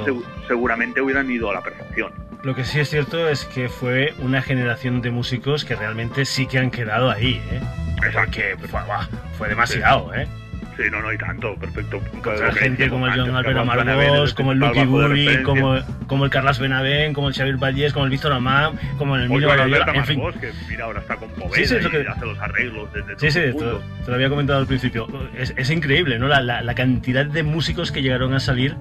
seguramente 0.48 1.00
hubieran 1.00 1.30
ido 1.30 1.48
a 1.50 1.54
la 1.54 1.60
perfección. 1.60 2.25
Lo 2.46 2.54
que 2.54 2.62
sí 2.62 2.78
es 2.78 2.88
cierto 2.88 3.28
es 3.28 3.44
que 3.44 3.68
fue 3.68 4.14
una 4.20 4.40
generación 4.40 5.02
de 5.02 5.10
músicos 5.10 5.64
que 5.64 5.74
realmente 5.74 6.24
sí 6.24 6.46
que 6.46 6.60
han 6.60 6.70
quedado 6.70 7.10
ahí, 7.10 7.42
¿eh? 7.50 7.60
Exacto. 8.06 8.30
Que 8.30 8.56
fue, 8.68 8.80
fue 9.36 9.48
demasiado, 9.48 10.14
¿eh? 10.14 10.28
Sí, 10.76 10.84
no, 10.88 11.02
no, 11.02 11.12
y 11.12 11.18
tanto, 11.18 11.56
perfecto. 11.56 12.00
Contra 12.22 12.52
gente 12.52 12.88
como 12.88 13.08
el 13.08 13.18
John 13.18 13.34
Álvaro 13.34 13.62
Amargós, 13.62 14.32
como 14.32 14.52
el 14.52 14.60
Lucky 14.60 14.84
Gulli, 14.84 15.42
como, 15.42 15.76
como 16.06 16.24
el 16.24 16.30
Carlos 16.30 16.60
Benavén, 16.60 17.14
como 17.14 17.30
el 17.30 17.34
Xavier 17.34 17.56
Vallés, 17.56 17.92
como 17.92 18.04
el 18.04 18.12
Víctor 18.12 18.32
Amam, 18.32 18.76
como 18.96 19.16
el 19.16 19.24
Emilio 19.24 19.48
Valverde, 19.48 19.98
en 19.98 20.04
fin. 20.04 20.22
que 20.40 20.52
mira, 20.68 20.84
ahora 20.84 21.00
está 21.00 21.16
con 21.16 21.28
Poveda 21.30 21.56
sí, 21.56 21.66
sí, 21.66 21.74
y 21.84 21.90
que... 21.90 22.06
hace 22.06 22.26
los 22.26 22.38
arreglos 22.38 22.92
desde 22.92 23.18
Sí, 23.18 23.30
sí, 23.32 23.40
te, 23.40 23.54
te, 23.54 23.64
lo 24.06 24.14
había 24.14 24.28
comentado 24.28 24.60
al 24.60 24.68
principio. 24.68 25.08
Es, 25.36 25.52
es 25.56 25.68
increíble, 25.70 26.20
¿no? 26.20 26.28
La, 26.28 26.40
la, 26.42 26.62
la, 26.62 26.74
cantidad 26.76 27.26
de 27.26 27.42
músicos 27.42 27.90
que 27.90 28.02
llegaron 28.02 28.34
a 28.34 28.38
salir. 28.38 28.76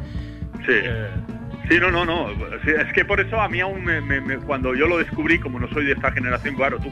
Sí. 0.67 0.71
Eh, 0.71 1.07
Sí, 1.69 1.79
no, 1.79 1.91
no, 1.91 2.05
no. 2.05 2.29
Es 2.55 2.93
que 2.93 3.05
por 3.05 3.19
eso 3.19 3.39
a 3.39 3.49
mí 3.49 3.59
aún 3.59 3.83
me, 3.83 4.01
me, 4.01 4.21
me, 4.21 4.37
cuando 4.37 4.75
yo 4.75 4.87
lo 4.87 4.97
descubrí, 4.97 5.39
como 5.39 5.59
no 5.59 5.67
soy 5.69 5.85
de 5.85 5.93
esta 5.93 6.11
generación, 6.11 6.55
claro, 6.55 6.79
tú 6.79 6.91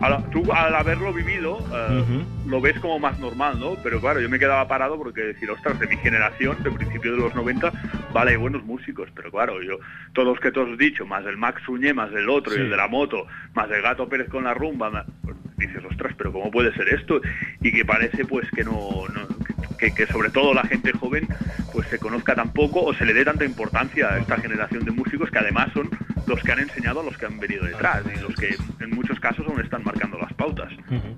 al, 0.00 0.30
tú 0.30 0.50
al 0.52 0.74
haberlo 0.74 1.12
vivido 1.12 1.58
uh, 1.58 1.62
uh 1.62 2.04
-huh. 2.04 2.24
lo 2.46 2.60
ves 2.60 2.78
como 2.80 2.98
más 2.98 3.18
normal, 3.18 3.60
¿no? 3.60 3.76
Pero 3.82 4.00
claro, 4.00 4.20
yo 4.20 4.28
me 4.28 4.38
quedaba 4.38 4.66
parado 4.66 4.96
porque 4.96 5.20
decir, 5.20 5.50
ostras, 5.50 5.78
de 5.78 5.86
mi 5.86 5.96
generación, 5.98 6.62
de 6.62 6.70
principio 6.70 7.12
de 7.12 7.18
los 7.18 7.34
90, 7.34 7.72
vale, 8.12 8.32
hay 8.32 8.36
buenos 8.36 8.64
músicos, 8.64 9.08
pero 9.14 9.30
claro, 9.30 9.62
yo, 9.62 9.78
todos 10.14 10.28
los 10.28 10.40
que 10.40 10.50
te 10.50 10.60
has 10.60 10.78
dicho, 10.78 11.06
más 11.06 11.24
el 11.26 11.36
Max 11.36 11.62
Suñé, 11.64 11.92
más 11.92 12.10
el 12.12 12.28
otro, 12.30 12.52
sí. 12.52 12.58
y 12.58 12.62
el 12.62 12.70
de 12.70 12.76
la 12.76 12.88
moto, 12.88 13.26
más 13.54 13.70
el 13.70 13.82
Gato 13.82 14.08
Pérez 14.08 14.28
con 14.28 14.44
la 14.44 14.54
rumba, 14.54 14.90
más, 14.90 15.04
pues 15.22 15.36
dices, 15.58 15.82
ostras, 15.84 16.14
pero 16.16 16.32
¿cómo 16.32 16.50
puede 16.50 16.72
ser 16.72 16.88
esto? 16.88 17.20
Y 17.60 17.70
que 17.70 17.84
parece 17.84 18.24
pues 18.24 18.50
que 18.52 18.64
no, 18.64 19.04
no 19.14 19.39
que, 19.80 19.92
que, 19.94 20.06
sobre 20.06 20.30
todo 20.30 20.52
la 20.52 20.62
gente 20.64 20.92
joven 20.92 21.26
pues 21.72 21.88
se 21.88 21.98
conozca 21.98 22.34
tan 22.34 22.52
poco 22.52 22.82
o 22.82 22.94
se 22.94 23.04
le 23.04 23.14
dé 23.14 23.24
tanta 23.24 23.44
importancia 23.44 24.12
a 24.12 24.18
esta 24.18 24.36
generación 24.36 24.84
de 24.84 24.90
músicos 24.90 25.30
que 25.30 25.38
además 25.38 25.72
son 25.72 25.88
los 26.26 26.40
que 26.42 26.52
han 26.52 26.60
enseñado 26.60 27.00
a 27.00 27.04
los 27.04 27.16
que 27.16 27.26
han 27.26 27.40
venido 27.40 27.64
detrás 27.64 28.02
y 28.14 28.20
los 28.20 28.34
que 28.34 28.54
en 28.80 28.90
muchos 28.90 29.18
casos 29.18 29.46
aún 29.46 29.60
están 29.60 29.82
marcando 29.82 30.18
las 30.18 30.32
pautas. 30.34 30.70
Uh 30.90 30.94
-huh. 30.94 31.14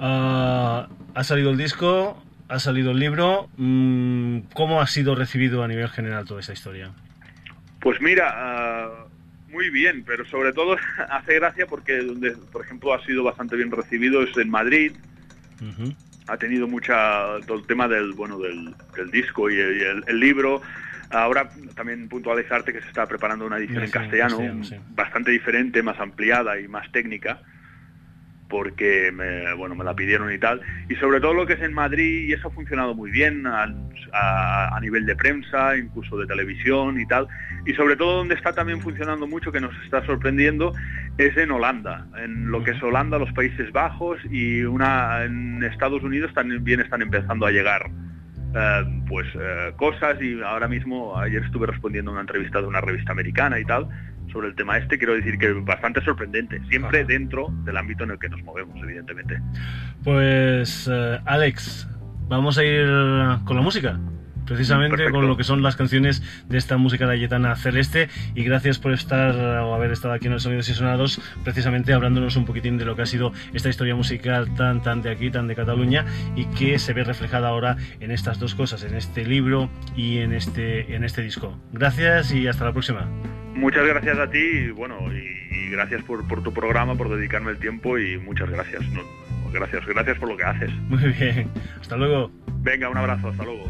uh, 0.00 0.88
ha 1.14 1.24
salido 1.24 1.50
el 1.50 1.56
disco, 1.56 2.22
ha 2.48 2.58
salido 2.58 2.90
el 2.90 2.98
libro. 2.98 3.48
¿Cómo 4.54 4.80
ha 4.80 4.86
sido 4.86 5.14
recibido 5.14 5.62
a 5.62 5.68
nivel 5.68 5.88
general 5.88 6.24
toda 6.26 6.40
esta 6.40 6.52
historia? 6.52 6.90
Pues 7.80 8.00
mira, 8.00 8.26
uh, 8.34 9.52
muy 9.52 9.70
bien, 9.70 10.02
pero 10.04 10.24
sobre 10.26 10.52
todo 10.52 10.76
hace 11.10 11.34
gracia 11.34 11.66
porque 11.66 11.98
donde, 11.98 12.32
por 12.52 12.64
ejemplo, 12.64 12.92
ha 12.92 13.04
sido 13.06 13.22
bastante 13.22 13.56
bien 13.56 13.70
recibido 13.70 14.22
es 14.22 14.36
en 14.36 14.50
Madrid. 14.50 14.92
Uh 15.60 15.66
-huh 15.66 15.96
ha 16.26 16.36
tenido 16.36 16.66
mucha 16.66 17.38
todo 17.46 17.58
el 17.58 17.66
tema 17.66 17.88
del 17.88 18.12
bueno 18.12 18.38
del, 18.38 18.74
del 18.96 19.10
disco 19.10 19.50
y, 19.50 19.58
el, 19.58 19.76
y 19.76 19.82
el, 19.82 20.04
el, 20.06 20.20
libro 20.20 20.62
ahora 21.10 21.50
también 21.74 22.08
puntualizarte 22.08 22.72
que 22.72 22.80
se 22.80 22.88
está 22.88 23.06
preparando 23.06 23.46
una 23.46 23.58
edición 23.58 23.80
sí, 23.80 23.84
en 23.84 23.90
castellano, 23.90 24.64
sí. 24.64 24.76
bastante 24.94 25.30
diferente 25.30 25.82
más 25.82 25.98
ampliada 26.00 26.58
y 26.58 26.68
más 26.68 26.90
técnica 26.92 27.40
porque 28.48 29.10
me, 29.12 29.52
bueno 29.54 29.74
me 29.74 29.84
la 29.84 29.94
pidieron 29.94 30.32
y 30.32 30.38
tal. 30.38 30.60
Y 30.88 30.94
sobre 30.96 31.20
todo 31.20 31.34
lo 31.34 31.46
que 31.46 31.54
es 31.54 31.62
en 31.62 31.72
Madrid 31.72 32.28
y 32.28 32.32
eso 32.32 32.48
ha 32.48 32.50
funcionado 32.50 32.94
muy 32.94 33.10
bien 33.10 33.46
a, 33.46 33.72
a, 34.12 34.76
a, 34.76 34.80
nivel 34.80 35.06
de 35.06 35.16
prensa 35.16 35.76
incluso 35.76 36.18
de 36.18 36.26
televisión 36.26 37.00
y 37.00 37.06
tal. 37.06 37.26
Y 37.66 37.74
sobre 37.74 37.96
todo 37.96 38.18
donde 38.18 38.34
está 38.34 38.52
también 38.52 38.80
funcionando 38.80 39.26
mucho 39.26 39.50
que 39.50 39.60
nos 39.60 39.74
está 39.84 40.04
sorprendiendo 40.06 40.72
es 41.18 41.36
en 41.36 41.50
Holanda 41.50 42.06
en 42.18 42.50
lo 42.50 42.62
que 42.64 42.72
es 42.72 42.82
Holanda 42.82 43.18
los 43.18 43.32
Países 43.32 43.70
Bajos 43.72 44.18
y 44.30 44.62
una 44.62 45.24
en 45.24 45.62
Estados 45.62 46.02
Unidos 46.02 46.32
también 46.34 46.80
están 46.80 47.02
empezando 47.02 47.46
a 47.46 47.50
llegar 47.50 47.90
eh, 48.54 49.02
pues 49.08 49.26
eh, 49.34 49.72
cosas. 49.76 50.20
Y 50.20 50.40
ahora 50.42 50.68
mismo 50.68 51.18
ayer 51.18 51.42
estuve 51.44 51.66
respondiendo 51.66 52.10
a 52.10 52.14
una 52.14 52.20
entrevista 52.22 52.60
de 52.60 52.66
una 52.66 52.80
revista 52.80 53.12
americana 53.12 53.58
y 53.58 53.64
tal 53.64 53.88
sobre 54.34 54.48
el 54.48 54.54
tema 54.56 54.76
este, 54.76 54.98
quiero 54.98 55.14
decir 55.14 55.38
que 55.38 55.46
es 55.46 55.64
bastante 55.64 56.04
sorprendente, 56.04 56.60
siempre 56.68 56.98
Ajá. 56.98 57.08
dentro 57.08 57.46
del 57.64 57.76
ámbito 57.76 58.04
en 58.04 58.10
el 58.10 58.18
que 58.18 58.28
nos 58.28 58.42
movemos, 58.42 58.76
evidentemente. 58.82 59.40
Pues, 60.02 60.88
uh, 60.88 61.20
Alex, 61.24 61.88
vamos 62.28 62.58
a 62.58 62.64
ir 62.64 62.86
con 63.44 63.56
la 63.56 63.62
música 63.62 63.98
precisamente 64.46 64.96
Perfecto. 64.96 65.18
con 65.18 65.28
lo 65.28 65.36
que 65.36 65.44
son 65.44 65.62
las 65.62 65.76
canciones 65.76 66.22
de 66.48 66.58
esta 66.58 66.76
música 66.76 67.06
layetana 67.06 67.56
celeste 67.56 68.08
y 68.34 68.44
gracias 68.44 68.78
por 68.78 68.92
estar 68.92 69.34
o 69.36 69.74
haber 69.74 69.92
estado 69.92 70.14
aquí 70.14 70.26
en 70.26 70.32
los 70.34 70.42
Sonidos 70.42 70.68
y 70.68 70.74
Sonados 70.74 71.20
precisamente 71.42 71.92
hablándonos 71.92 72.36
un 72.36 72.44
poquitín 72.44 72.78
de 72.78 72.84
lo 72.84 72.96
que 72.96 73.02
ha 73.02 73.06
sido 73.06 73.32
esta 73.52 73.68
historia 73.68 73.94
musical 73.94 74.54
tan 74.54 74.82
tan 74.82 75.02
de 75.02 75.10
aquí, 75.10 75.30
tan 75.30 75.46
de 75.46 75.54
Cataluña 75.54 76.04
y 76.36 76.46
que 76.46 76.78
se 76.78 76.92
ve 76.92 77.04
reflejada 77.04 77.48
ahora 77.48 77.76
en 78.00 78.10
estas 78.10 78.38
dos 78.38 78.54
cosas, 78.54 78.84
en 78.84 78.94
este 78.94 79.24
libro 79.24 79.70
y 79.96 80.18
en 80.18 80.32
este, 80.32 80.94
en 80.94 81.04
este 81.04 81.22
disco. 81.22 81.58
Gracias 81.72 82.32
y 82.32 82.46
hasta 82.46 82.64
la 82.64 82.72
próxima. 82.72 83.08
Muchas 83.54 83.86
gracias 83.86 84.18
a 84.18 84.28
ti 84.30 84.38
y 84.38 84.70
bueno, 84.70 84.96
y, 85.12 85.54
y 85.54 85.70
gracias 85.70 86.02
por, 86.02 86.26
por, 86.26 86.42
tu 86.42 86.52
programa, 86.52 86.96
por 86.96 87.08
dedicarme 87.14 87.52
el 87.52 87.58
tiempo 87.58 87.98
y 87.98 88.18
muchas 88.18 88.50
gracias. 88.50 88.82
No, 88.90 89.02
gracias, 89.52 89.86
gracias 89.86 90.18
por 90.18 90.28
lo 90.28 90.36
que 90.36 90.44
haces. 90.44 90.72
Muy 90.88 91.12
bien, 91.12 91.50
hasta 91.80 91.96
luego. 91.96 92.30
Venga, 92.62 92.88
un 92.88 92.96
abrazo, 92.96 93.28
hasta 93.28 93.44
luego. 93.44 93.68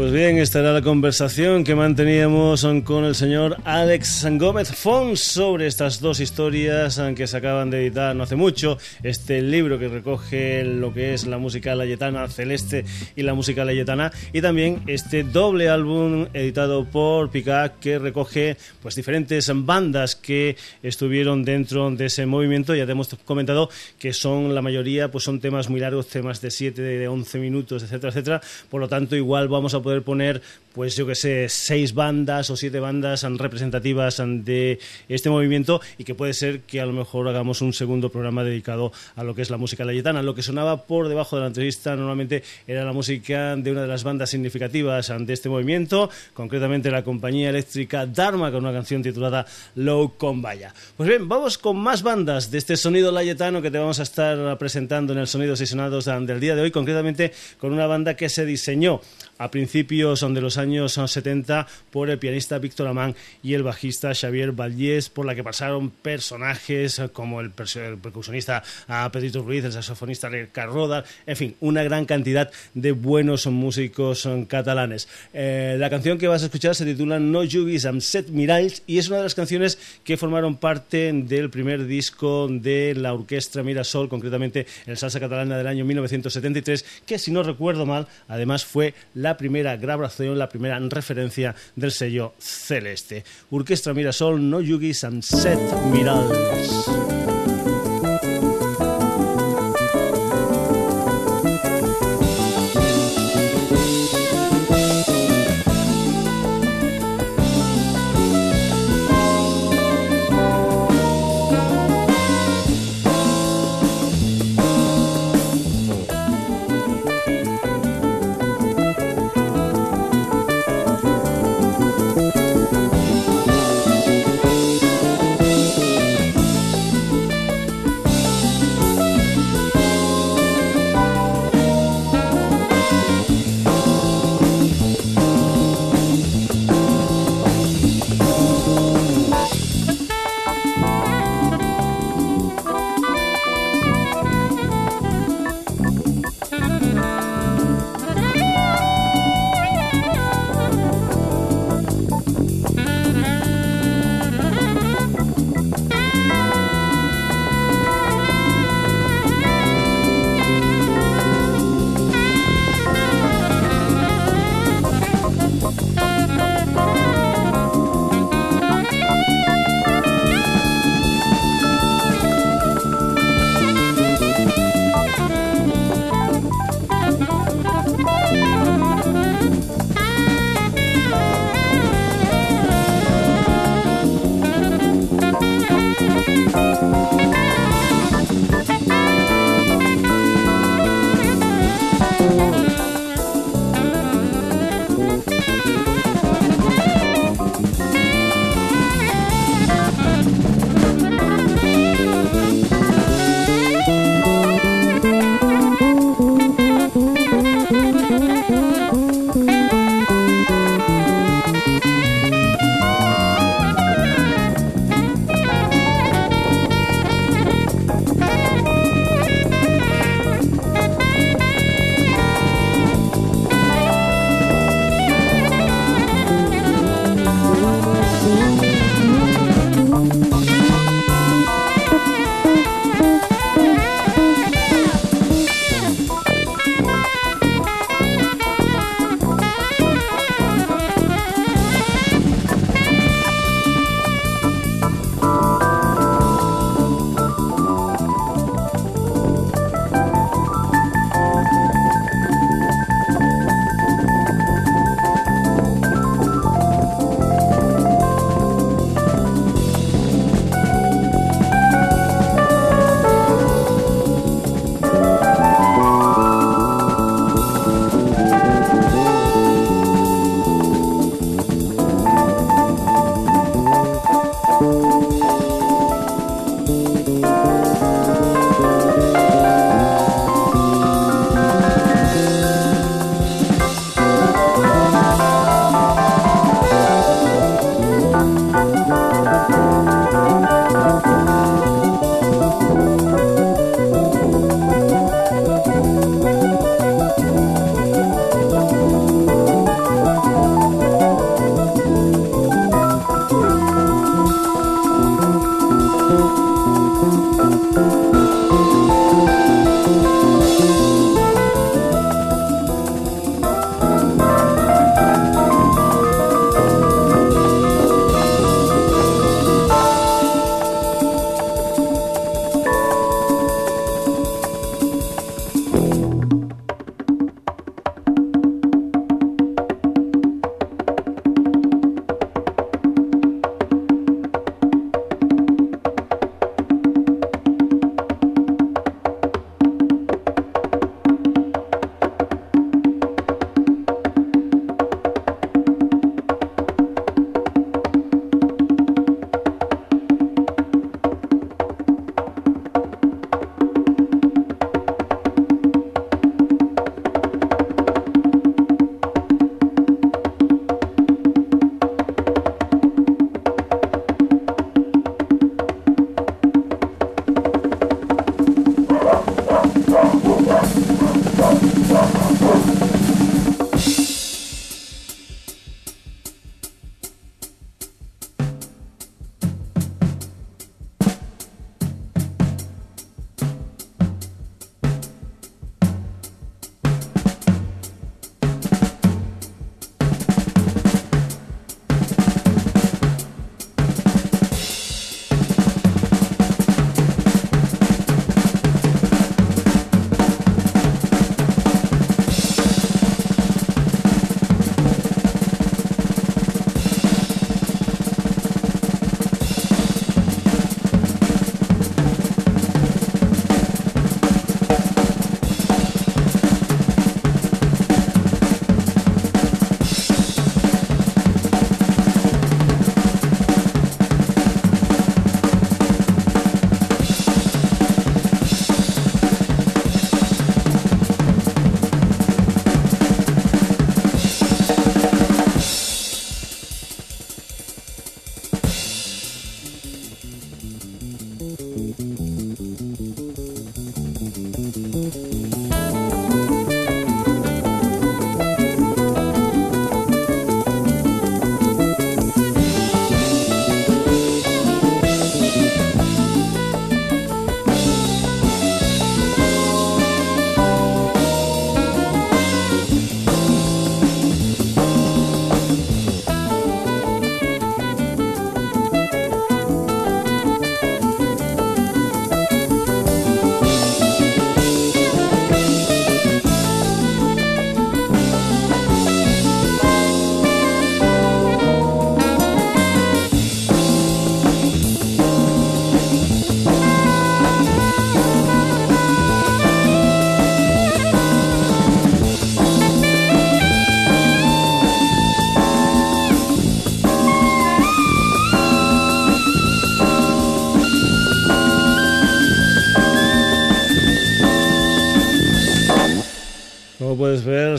Pues 0.00 0.12
bien, 0.12 0.38
esta 0.38 0.60
era 0.60 0.72
la 0.72 0.80
conversación 0.80 1.62
que 1.62 1.74
manteníamos 1.74 2.66
con 2.84 3.04
el 3.04 3.14
señor 3.14 3.58
Alex 3.64 4.26
Gómez 4.38 4.74
Fons 4.74 5.20
sobre 5.20 5.66
estas 5.66 6.00
dos 6.00 6.20
historias 6.20 6.98
que 7.14 7.26
se 7.26 7.36
acaban 7.36 7.68
de 7.68 7.82
editar 7.82 8.16
no 8.16 8.22
hace 8.22 8.34
mucho. 8.34 8.78
Este 9.02 9.42
libro 9.42 9.78
que 9.78 9.88
recoge 9.88 10.64
lo 10.64 10.94
que 10.94 11.12
es 11.12 11.26
la 11.26 11.36
música 11.36 11.74
layetana 11.74 12.26
celeste 12.28 12.86
y 13.14 13.24
la 13.24 13.34
música 13.34 13.62
layetana. 13.66 14.10
Y 14.32 14.40
también 14.40 14.80
este 14.86 15.22
doble 15.22 15.68
álbum 15.68 16.28
editado 16.32 16.86
por 16.86 17.30
Picac 17.30 17.78
que 17.78 17.98
recoge 17.98 18.56
pues 18.80 18.94
diferentes 18.94 19.52
bandas 19.54 20.16
que 20.16 20.56
estuvieron 20.82 21.44
dentro 21.44 21.90
de 21.90 22.06
ese 22.06 22.24
movimiento. 22.24 22.74
Ya 22.74 22.86
te 22.86 22.92
hemos 22.92 23.14
comentado 23.26 23.68
que 23.98 24.14
son 24.14 24.54
la 24.54 24.62
mayoría, 24.62 25.10
pues 25.10 25.24
son 25.24 25.40
temas 25.40 25.68
muy 25.68 25.80
largos, 25.80 26.06
temas 26.06 26.40
de 26.40 26.50
7, 26.50 26.80
de 26.80 27.06
11 27.06 27.38
minutos, 27.38 27.82
etcétera, 27.82 28.08
etcétera. 28.08 28.40
Por 28.70 28.80
lo 28.80 28.88
tanto, 28.88 29.14
igual 29.14 29.48
vamos 29.48 29.74
a 29.74 29.82
poder 29.82 29.89
poder 29.90 30.04
poner 30.04 30.42
pues 30.72 30.94
yo 30.94 31.04
que 31.04 31.16
sé, 31.16 31.48
seis 31.48 31.94
bandas 31.94 32.48
o 32.50 32.56
siete 32.56 32.78
bandas 32.78 33.22
representativas 33.22 34.22
de 34.24 34.78
este 35.08 35.28
movimiento 35.28 35.80
y 35.98 36.04
que 36.04 36.14
puede 36.14 36.32
ser 36.32 36.60
que 36.60 36.80
a 36.80 36.86
lo 36.86 36.92
mejor 36.92 37.26
hagamos 37.26 37.60
un 37.60 37.72
segundo 37.72 38.10
programa 38.10 38.44
dedicado 38.44 38.92
a 39.16 39.24
lo 39.24 39.34
que 39.34 39.42
es 39.42 39.50
la 39.50 39.56
música 39.56 39.84
layetana. 39.84 40.22
Lo 40.22 40.34
que 40.34 40.42
sonaba 40.42 40.84
por 40.84 41.08
debajo 41.08 41.36
de 41.36 41.40
la 41.42 41.48
entrevista 41.48 41.96
normalmente 41.96 42.44
era 42.68 42.84
la 42.84 42.92
música 42.92 43.56
de 43.56 43.72
una 43.72 43.82
de 43.82 43.88
las 43.88 44.04
bandas 44.04 44.30
significativas 44.30 45.12
de 45.18 45.32
este 45.32 45.48
movimiento, 45.48 46.08
concretamente 46.34 46.90
la 46.90 47.02
compañía 47.02 47.50
eléctrica 47.50 48.06
Dharma 48.06 48.52
con 48.52 48.64
una 48.64 48.72
canción 48.72 49.02
titulada 49.02 49.46
Low 49.74 50.14
Convaya. 50.16 50.72
Pues 50.96 51.08
bien, 51.08 51.28
vamos 51.28 51.58
con 51.58 51.78
más 51.78 52.04
bandas 52.04 52.52
de 52.52 52.58
este 52.58 52.76
sonido 52.76 53.10
layetano 53.10 53.60
que 53.60 53.72
te 53.72 53.78
vamos 53.78 53.98
a 53.98 54.04
estar 54.04 54.56
presentando 54.58 55.12
en 55.12 55.18
el 55.18 55.26
Sonidos 55.26 55.60
y 55.60 55.66
Sonados 55.66 56.04
del 56.04 56.38
día 56.38 56.54
de 56.54 56.62
hoy, 56.62 56.70
concretamente 56.70 57.32
con 57.58 57.72
una 57.72 57.86
banda 57.86 58.14
que 58.14 58.28
se 58.28 58.46
diseñó 58.46 59.00
a 59.40 59.50
principios 59.50 60.20
de 60.20 60.40
los 60.40 60.58
años 60.58 61.00
70 61.04 61.66
por 61.90 62.10
el 62.10 62.18
pianista 62.18 62.58
Víctor 62.58 62.86
Amán 62.86 63.16
y 63.42 63.54
el 63.54 63.62
bajista 63.62 64.14
Xavier 64.14 64.52
Vallés, 64.52 65.08
por 65.08 65.24
la 65.24 65.34
que 65.34 65.42
pasaron 65.42 65.88
personajes 65.88 67.00
como 67.14 67.40
el, 67.40 67.50
percusionista 67.50 68.62
Pedrito 69.10 69.42
Ruiz, 69.42 69.64
el 69.64 69.72
saxofonista 69.72 70.28
Ricardo 70.28 70.74
Roda, 70.74 71.04
en 71.26 71.36
fin, 71.36 71.56
una 71.60 71.82
gran 71.82 72.04
cantidad 72.04 72.50
de 72.74 72.92
buenos 72.92 73.46
músicos 73.46 74.28
catalanes. 74.46 75.08
Eh, 75.32 75.76
la 75.78 75.88
canción 75.88 76.18
que 76.18 76.28
vas 76.28 76.42
a 76.42 76.46
escuchar 76.46 76.74
se 76.74 76.84
titula 76.84 77.18
No 77.18 77.42
Yugis 77.42 77.86
am 77.86 78.02
Set 78.02 78.28
Miralls 78.28 78.82
y 78.86 78.98
es 78.98 79.08
una 79.08 79.18
de 79.18 79.22
las 79.22 79.34
canciones 79.34 79.78
que 80.04 80.18
formaron 80.18 80.58
parte 80.58 81.12
del 81.14 81.48
primer 81.48 81.86
disco 81.86 82.46
de 82.50 82.94
la 82.94 83.14
orquesta 83.14 83.62
Mirasol, 83.62 84.10
concretamente 84.10 84.66
el 84.84 84.98
Salsa 84.98 85.18
Catalana 85.18 85.56
del 85.56 85.66
año 85.66 85.86
1973, 85.86 86.84
que 87.06 87.18
si 87.18 87.30
no 87.30 87.42
recuerdo 87.42 87.86
mal, 87.86 88.06
además 88.28 88.66
fue 88.66 88.92
la 89.14 89.29
la 89.30 89.36
primera 89.36 89.76
grabación, 89.76 90.36
la 90.38 90.48
primera 90.48 90.76
referencia 90.80 91.54
del 91.76 91.92
sello 91.92 92.34
celeste. 92.40 93.22
Orquestra 93.50 93.94
Mirasol, 93.94 94.50
No 94.50 94.60
Yugi 94.60 94.92
Sunset 94.92 95.60
Mirals. 95.92 97.49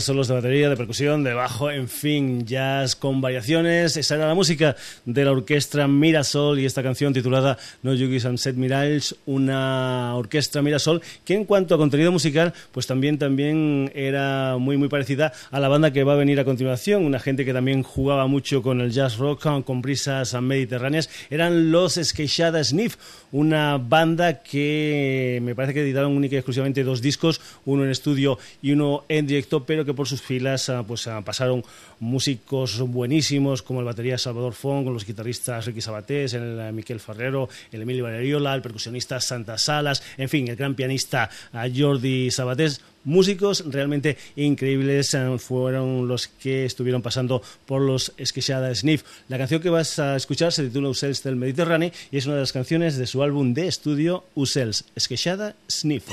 Hacer 0.02 0.12
solos 0.14 0.28
de 0.28 0.34
batería, 0.34 0.51
de 0.72 0.76
percusión, 0.76 1.22
de 1.22 1.34
bajo, 1.34 1.70
en 1.70 1.88
fin, 1.88 2.46
jazz 2.46 2.96
con 2.96 3.20
variaciones. 3.20 3.96
Esa 3.96 4.14
era 4.14 4.26
la 4.26 4.34
música 4.34 4.74
de 5.04 5.24
la 5.24 5.32
orquesta 5.32 5.86
Mirasol 5.86 6.60
y 6.60 6.64
esta 6.64 6.82
canción 6.82 7.12
titulada 7.12 7.58
No 7.82 7.92
Yugi 7.92 8.20
Sunset 8.20 8.56
Mirage, 8.56 9.14
una 9.26 10.14
orquesta 10.16 10.62
Mirasol 10.62 11.02
que 11.24 11.34
en 11.34 11.44
cuanto 11.44 11.74
a 11.74 11.78
contenido 11.78 12.10
musical, 12.10 12.54
pues 12.72 12.86
también, 12.86 13.18
también 13.18 13.92
era 13.94 14.56
muy, 14.58 14.78
muy 14.78 14.88
parecida 14.88 15.32
a 15.50 15.60
la 15.60 15.68
banda 15.68 15.92
que 15.92 16.04
va 16.04 16.14
a 16.14 16.16
venir 16.16 16.40
a 16.40 16.44
continuación, 16.44 17.04
una 17.04 17.20
gente 17.20 17.44
que 17.44 17.52
también 17.52 17.82
jugaba 17.82 18.26
mucho 18.26 18.62
con 18.62 18.80
el 18.80 18.90
jazz 18.92 19.18
rock, 19.18 19.42
con 19.64 19.82
brisas 19.82 20.32
mediterráneas, 20.40 21.10
eran 21.28 21.70
los 21.70 21.94
Skeshada 22.02 22.64
Sniff, 22.64 22.96
una 23.32 23.76
banda 23.76 24.42
que 24.42 25.40
me 25.42 25.54
parece 25.54 25.74
que 25.74 25.82
editaron 25.82 26.12
única 26.12 26.36
y 26.36 26.38
exclusivamente 26.38 26.82
dos 26.82 27.02
discos, 27.02 27.40
uno 27.66 27.84
en 27.84 27.90
estudio 27.90 28.38
y 28.62 28.72
uno 28.72 29.04
en 29.08 29.26
directo, 29.26 29.64
pero 29.64 29.84
que 29.84 29.92
por 29.92 30.08
sus 30.08 30.22
filas 30.22 30.61
pues 30.86 31.06
ah, 31.06 31.22
pasaron 31.22 31.64
músicos 32.00 32.80
buenísimos 32.80 33.62
como 33.62 33.80
el 33.80 33.86
batería 33.86 34.18
Salvador 34.18 34.52
Fong, 34.52 34.84
con 34.84 34.94
los 34.94 35.06
guitarristas 35.06 35.66
Ricky 35.66 35.80
Sabatés, 35.80 36.34
el 36.34 36.58
eh, 36.60 36.72
Miquel 36.72 37.00
Ferrero, 37.00 37.48
el 37.70 37.82
Emilio 37.82 38.04
Valeriola, 38.04 38.54
el 38.54 38.62
percusionista 38.62 39.20
Santa 39.20 39.58
Salas, 39.58 40.02
en 40.16 40.28
fin, 40.28 40.48
el 40.48 40.56
gran 40.56 40.74
pianista 40.74 41.30
ah, 41.52 41.66
Jordi 41.74 42.30
Sabatés 42.30 42.80
músicos 43.04 43.64
realmente 43.66 44.16
increíbles 44.36 45.14
eh, 45.14 45.38
fueron 45.38 46.08
los 46.08 46.28
que 46.28 46.64
estuvieron 46.64 47.02
pasando 47.02 47.42
por 47.66 47.80
los 47.80 48.12
Esqueixada 48.16 48.74
Sniff. 48.74 49.02
La 49.28 49.38
canción 49.38 49.60
que 49.60 49.70
vas 49.70 49.98
a 49.98 50.16
escuchar 50.16 50.52
se 50.52 50.64
titula 50.64 50.88
Usels 50.88 51.22
del 51.22 51.36
Mediterráneo 51.36 51.90
y 52.10 52.18
es 52.18 52.26
una 52.26 52.36
de 52.36 52.42
las 52.42 52.52
canciones 52.52 52.96
de 52.96 53.06
su 53.06 53.22
álbum 53.22 53.54
de 53.54 53.68
estudio 53.68 54.24
Usels, 54.34 54.84
Esqueixada 54.94 55.54
Sniff. 55.70 56.08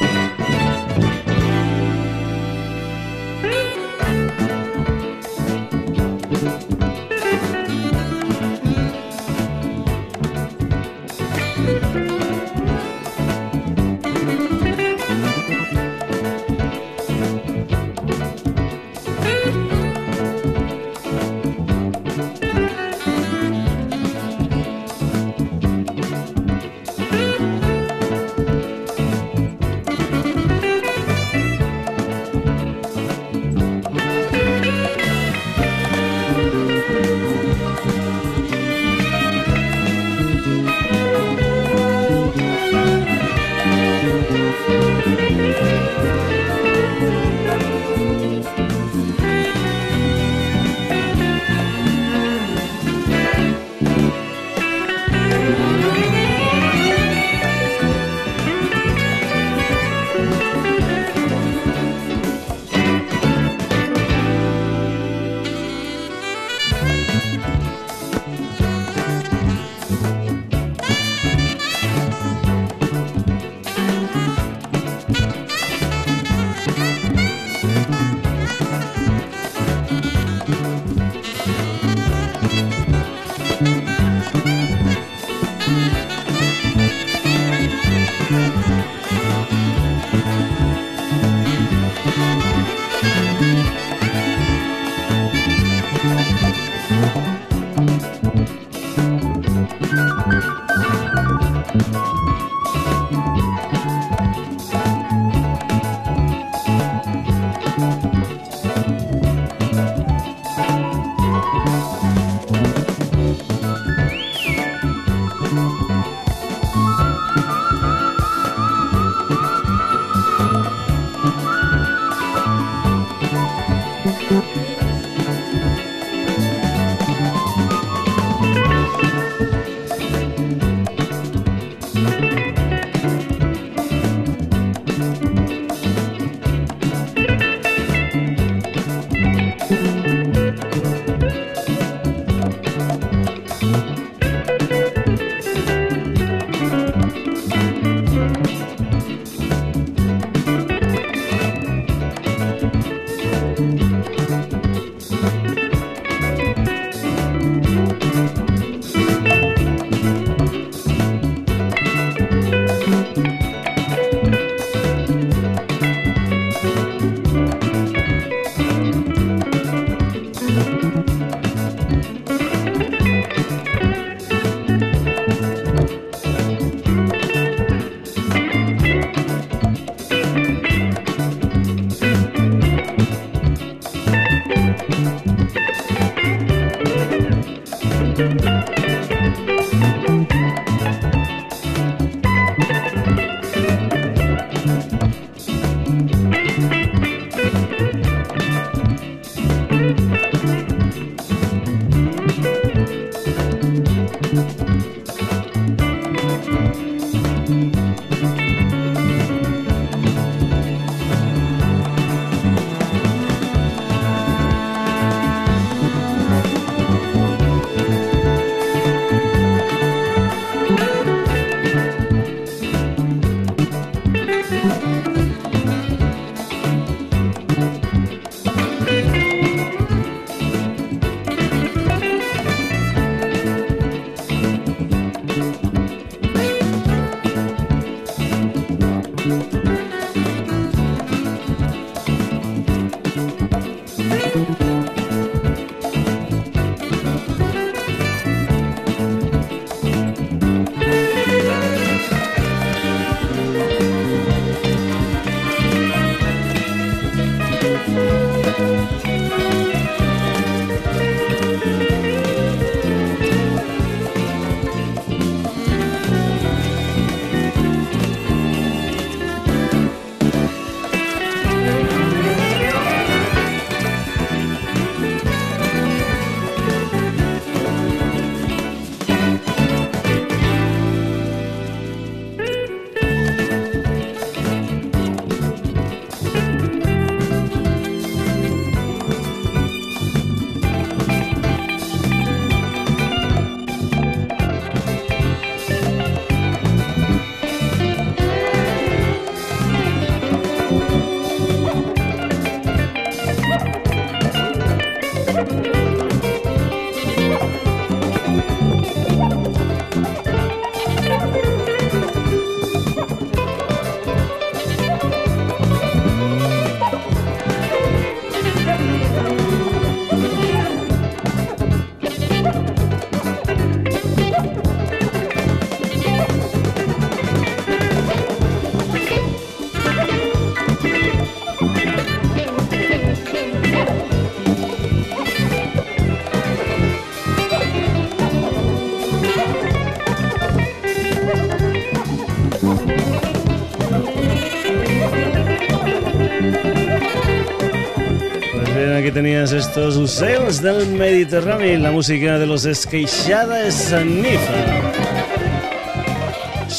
Aquí 349.10 349.16
tenías 349.16 349.52
estos 349.54 349.98
museos 349.98 350.62
del 350.62 350.86
Mediterráneo 350.88 351.74
y 351.74 351.78
la 351.78 351.92
música 351.92 352.38
de 352.38 352.46
los 352.46 352.66
Esqueixada 352.66 353.72
Snifa. 353.72 354.89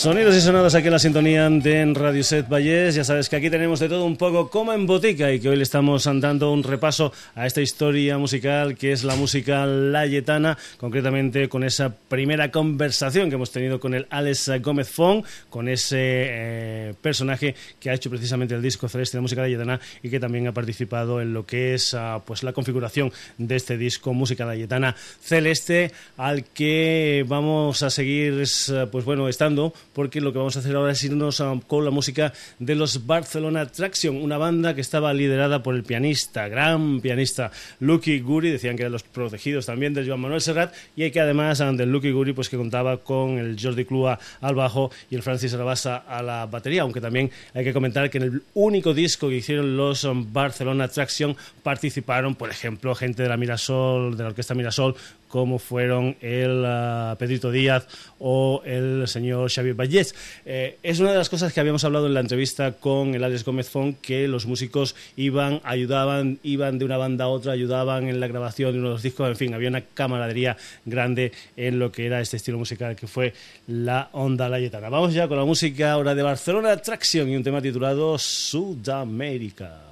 Sonidos 0.00 0.34
y 0.34 0.40
sonados 0.40 0.74
aquí 0.74 0.86
en 0.86 0.94
la 0.94 0.98
sintonía 0.98 1.50
de 1.50 1.92
Radio 1.92 2.24
Set 2.24 2.48
Vallés. 2.48 2.94
Ya 2.94 3.04
sabes 3.04 3.28
que 3.28 3.36
aquí 3.36 3.50
tenemos 3.50 3.80
de 3.80 3.88
todo 3.90 4.06
un 4.06 4.16
poco 4.16 4.48
como 4.48 4.72
en 4.72 4.86
botica 4.86 5.30
y 5.30 5.38
que 5.38 5.50
hoy 5.50 5.56
le 5.56 5.62
estamos 5.62 6.04
dando 6.04 6.50
un 6.54 6.62
repaso 6.62 7.12
a 7.34 7.46
esta 7.46 7.60
historia 7.60 8.16
musical 8.16 8.78
que 8.78 8.92
es 8.92 9.04
la 9.04 9.14
música 9.14 9.66
layetana, 9.66 10.56
concretamente 10.78 11.50
con 11.50 11.64
esa 11.64 11.94
primera 11.94 12.50
conversación 12.50 13.28
que 13.28 13.34
hemos 13.34 13.52
tenido 13.52 13.78
con 13.78 13.92
el 13.92 14.06
Alex 14.08 14.50
Gómez 14.62 14.88
Fong, 14.88 15.22
con 15.50 15.68
ese 15.68 15.98
eh, 16.00 16.94
personaje 17.02 17.54
que 17.78 17.90
ha 17.90 17.92
hecho 17.92 18.08
precisamente 18.08 18.54
el 18.54 18.62
disco 18.62 18.88
Celeste 18.88 19.18
de 19.18 19.20
música 19.20 19.42
layetana 19.42 19.80
y 20.02 20.08
que 20.08 20.18
también 20.18 20.46
ha 20.48 20.52
participado 20.52 21.20
en 21.20 21.34
lo 21.34 21.44
que 21.44 21.74
es 21.74 21.92
ah, 21.92 22.22
pues 22.24 22.42
la 22.42 22.54
configuración 22.54 23.12
de 23.36 23.56
este 23.56 23.76
disco 23.76 24.14
Música 24.14 24.46
Layetana 24.46 24.96
Celeste, 25.20 25.92
al 26.16 26.44
que 26.44 27.22
vamos 27.28 27.82
a 27.82 27.90
seguir 27.90 28.42
pues 28.90 29.04
bueno 29.04 29.28
estando 29.28 29.74
porque 30.00 30.22
lo 30.22 30.32
que 30.32 30.38
vamos 30.38 30.56
a 30.56 30.60
hacer 30.60 30.74
ahora 30.76 30.92
es 30.92 31.04
irnos 31.04 31.42
con 31.66 31.84
la 31.84 31.90
música 31.90 32.32
de 32.58 32.74
los 32.74 33.06
Barcelona 33.06 33.66
Traction, 33.66 34.16
una 34.16 34.38
banda 34.38 34.74
que 34.74 34.80
estaba 34.80 35.12
liderada 35.12 35.62
por 35.62 35.74
el 35.74 35.82
pianista, 35.82 36.48
gran 36.48 37.02
pianista 37.02 37.50
Lucky 37.80 38.20
Guri, 38.20 38.50
decían 38.50 38.76
que 38.76 38.84
eran 38.84 38.92
los 38.92 39.02
protegidos 39.02 39.66
también 39.66 39.92
del 39.92 40.08
Joan 40.08 40.20
Manuel 40.20 40.40
Serrat, 40.40 40.72
y 40.96 41.10
que 41.10 41.20
además 41.20 41.58
del 41.58 41.92
Lucky 41.92 42.12
Guri, 42.12 42.32
pues 42.32 42.48
que 42.48 42.56
contaba 42.56 42.96
con 42.96 43.36
el 43.36 43.58
Jordi 43.60 43.84
Clua 43.84 44.18
al 44.40 44.54
bajo 44.54 44.90
y 45.10 45.16
el 45.16 45.22
Francis 45.22 45.52
Arabasa 45.52 45.98
a 45.98 46.22
la 46.22 46.46
batería, 46.46 46.80
aunque 46.80 47.02
también 47.02 47.30
hay 47.52 47.62
que 47.62 47.74
comentar 47.74 48.08
que 48.08 48.16
en 48.16 48.24
el 48.24 48.42
único 48.54 48.94
disco 48.94 49.28
que 49.28 49.36
hicieron 49.36 49.76
los 49.76 50.08
Barcelona 50.32 50.88
Traction 50.88 51.36
participaron, 51.62 52.36
por 52.36 52.48
ejemplo, 52.48 52.94
gente 52.94 53.22
de 53.22 53.28
la 53.28 53.36
Mirasol, 53.36 54.16
de 54.16 54.22
la 54.22 54.30
Orquesta 54.30 54.54
Mirasol, 54.54 54.96
como 55.30 55.58
fueron 55.58 56.16
el 56.20 56.64
uh, 56.64 57.16
Pedrito 57.16 57.50
Díaz 57.50 57.86
o 58.18 58.62
el 58.64 59.06
señor 59.06 59.50
Xavier 59.50 59.74
Vallés. 59.74 60.14
Eh, 60.44 60.76
es 60.82 60.98
una 60.98 61.12
de 61.12 61.18
las 61.18 61.30
cosas 61.30 61.52
que 61.52 61.60
habíamos 61.60 61.84
hablado 61.84 62.06
en 62.06 62.14
la 62.14 62.20
entrevista 62.20 62.72
con 62.72 63.14
el 63.14 63.22
Alex 63.22 63.44
Gómez 63.44 63.70
Font, 63.70 64.00
que 64.00 64.26
los 64.26 64.46
músicos 64.46 64.96
iban, 65.16 65.60
ayudaban, 65.64 66.38
iban 66.42 66.78
de 66.78 66.84
una 66.84 66.96
banda 66.96 67.26
a 67.26 67.28
otra, 67.28 67.52
ayudaban 67.52 68.08
en 68.08 68.18
la 68.18 68.26
grabación 68.26 68.72
de 68.72 68.78
uno 68.78 68.88
de 68.88 68.94
los 68.94 69.02
discos, 69.02 69.28
en 69.28 69.36
fin, 69.36 69.54
había 69.54 69.68
una 69.68 69.82
camaradería 69.82 70.56
grande 70.84 71.32
en 71.56 71.78
lo 71.78 71.92
que 71.92 72.06
era 72.06 72.20
este 72.20 72.36
estilo 72.36 72.58
musical 72.58 72.96
que 72.96 73.06
fue 73.06 73.32
la 73.68 74.08
onda 74.12 74.48
layetana. 74.48 74.88
Vamos 74.88 75.14
ya 75.14 75.28
con 75.28 75.38
la 75.38 75.44
música 75.44 75.92
ahora 75.92 76.14
de 76.14 76.22
Barcelona 76.22 76.76
Traction 76.76 77.28
y 77.28 77.36
un 77.36 77.44
tema 77.44 77.62
titulado 77.62 78.18
Sudamérica. 78.18 79.90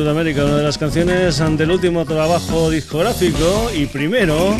Sudamérica, 0.00 0.46
una 0.46 0.56
de 0.56 0.62
las 0.62 0.78
canciones 0.78 1.42
del 1.58 1.70
último 1.70 2.06
trabajo 2.06 2.70
discográfico 2.70 3.70
y 3.76 3.84
primero 3.84 4.56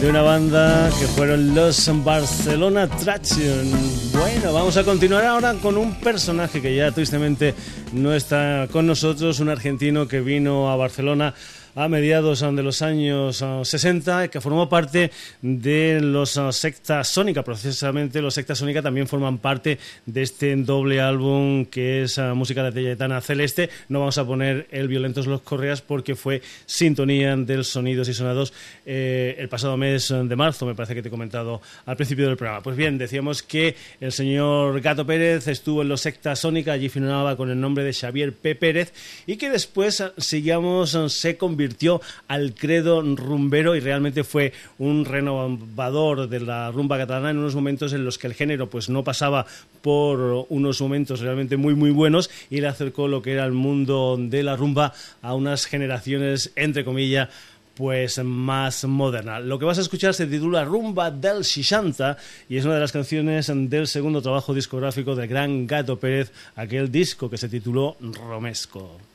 de 0.00 0.08
una 0.08 0.22
banda 0.22 0.88
que 0.98 1.06
fueron 1.06 1.54
los 1.54 1.90
Barcelona 2.02 2.88
Traction. 2.88 3.70
Bueno, 4.12 4.54
vamos 4.54 4.78
a 4.78 4.84
continuar 4.84 5.26
ahora 5.26 5.52
con 5.60 5.76
un 5.76 6.00
personaje 6.00 6.62
que 6.62 6.74
ya 6.74 6.90
tristemente 6.92 7.54
no 7.92 8.14
está 8.14 8.66
con 8.72 8.86
nosotros, 8.86 9.38
un 9.40 9.50
argentino 9.50 10.08
que 10.08 10.22
vino 10.22 10.70
a 10.70 10.76
Barcelona 10.76 11.34
a 11.74 11.88
mediados 11.88 12.40
de 12.40 12.62
los 12.62 12.82
años 12.82 13.44
60, 13.62 14.18
ah, 14.18 14.28
que 14.28 14.40
formó 14.40 14.68
parte 14.68 15.10
de 15.42 16.00
los 16.00 16.36
ah, 16.36 16.52
Secta 16.52 17.02
Sónica. 17.02 17.42
Precisamente 17.42 18.22
los 18.22 18.34
Secta 18.34 18.54
Sónica 18.54 18.80
también 18.80 19.08
forman 19.08 19.38
parte 19.38 19.78
de 20.06 20.22
este 20.22 20.54
doble 20.56 21.00
álbum 21.00 21.64
que 21.66 22.04
es 22.04 22.18
ah, 22.18 22.34
música 22.34 22.62
de 22.62 22.72
Telletana 22.72 23.20
Celeste. 23.20 23.70
No 23.88 24.00
vamos 24.00 24.18
a 24.18 24.24
poner 24.24 24.68
el 24.70 24.88
Violentos 24.88 25.26
los 25.26 25.40
Correas 25.40 25.82
porque 25.82 26.14
fue 26.14 26.42
sintonía 26.66 27.36
del 27.36 27.64
Sonidos 27.64 28.08
y 28.08 28.14
Sonados 28.14 28.52
eh, 28.86 29.34
el 29.38 29.48
pasado 29.48 29.76
mes 29.76 30.08
de 30.10 30.36
marzo, 30.36 30.66
me 30.66 30.74
parece 30.74 30.94
que 30.94 31.02
te 31.02 31.08
he 31.08 31.10
comentado 31.10 31.60
al 31.86 31.96
principio 31.96 32.26
del 32.28 32.36
programa. 32.36 32.62
Pues 32.62 32.76
bien, 32.76 32.98
decíamos 32.98 33.42
que 33.42 33.74
el 34.00 34.12
señor 34.12 34.80
Gato 34.80 35.04
Pérez 35.04 35.48
estuvo 35.48 35.82
en 35.82 35.88
los 35.88 36.02
Secta 36.02 36.36
Sónica, 36.36 36.72
allí 36.72 36.88
firmaba 36.88 37.36
con 37.36 37.50
el 37.50 37.60
nombre 37.60 37.82
de 37.82 37.92
Xavier 37.92 38.32
P. 38.32 38.54
Pérez 38.54 38.92
y 39.26 39.36
que 39.36 39.50
después, 39.50 40.04
sigamos, 40.18 40.96
se 41.08 41.36
convirtió 41.36 41.63
convirtió 41.64 42.02
al 42.28 42.54
credo 42.54 43.00
rumbero 43.00 43.74
y 43.74 43.80
realmente 43.80 44.22
fue 44.22 44.52
un 44.78 45.06
renovador 45.06 46.28
de 46.28 46.40
la 46.40 46.70
rumba 46.70 46.98
catalana 46.98 47.30
en 47.30 47.38
unos 47.38 47.54
momentos 47.54 47.94
en 47.94 48.04
los 48.04 48.18
que 48.18 48.26
el 48.26 48.34
género 48.34 48.68
pues 48.68 48.90
no 48.90 49.02
pasaba 49.02 49.46
por 49.80 50.46
unos 50.50 50.82
momentos 50.82 51.20
realmente 51.20 51.56
muy 51.56 51.74
muy 51.74 51.90
buenos 51.90 52.28
y 52.50 52.60
le 52.60 52.66
acercó 52.66 53.08
lo 53.08 53.22
que 53.22 53.32
era 53.32 53.46
el 53.46 53.52
mundo 53.52 54.18
de 54.20 54.42
la 54.42 54.56
rumba 54.56 54.92
a 55.22 55.34
unas 55.34 55.64
generaciones 55.64 56.52
entre 56.54 56.84
comillas 56.84 57.30
pues 57.74 58.22
más 58.22 58.84
moderna. 58.84 59.40
Lo 59.40 59.58
que 59.58 59.64
vas 59.64 59.78
a 59.78 59.80
escuchar 59.80 60.12
se 60.12 60.26
titula 60.26 60.64
Rumba 60.64 61.10
del 61.10 61.42
Shishanta 61.42 62.18
y 62.46 62.58
es 62.58 62.64
una 62.66 62.74
de 62.74 62.80
las 62.80 62.92
canciones 62.92 63.50
del 63.50 63.88
segundo 63.88 64.20
trabajo 64.20 64.52
discográfico 64.52 65.16
del 65.16 65.28
gran 65.28 65.66
Gato 65.66 65.98
Pérez, 65.98 66.30
aquel 66.56 66.92
disco 66.92 67.30
que 67.30 67.38
se 67.38 67.48
tituló 67.48 67.96
Romesco. 68.00 69.13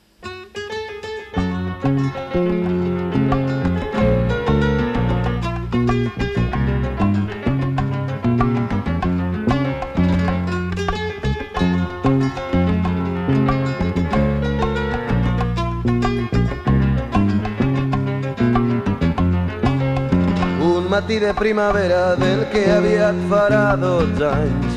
Matí 20.99 21.17
de 21.17 21.33
primavera 21.33 22.15
del 22.15 22.41
que 22.51 22.63
aviat 22.71 23.15
farà 23.31 23.75
12 23.79 24.25
anys. 24.27 24.73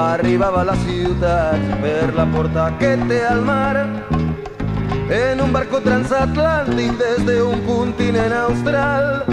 Arribava 0.00 0.60
a 0.60 0.66
la 0.70 0.76
ciutat 0.84 1.64
per 1.80 2.12
la 2.14 2.26
porta 2.34 2.66
que 2.78 2.92
té 3.08 3.22
al 3.24 3.40
mar 3.48 4.25
en 5.10 5.40
un 5.40 5.52
barco 5.52 5.80
transatlàntic 5.80 6.96
des 6.98 7.24
d'un 7.24 7.60
continent 7.66 8.32
austral. 8.32 9.24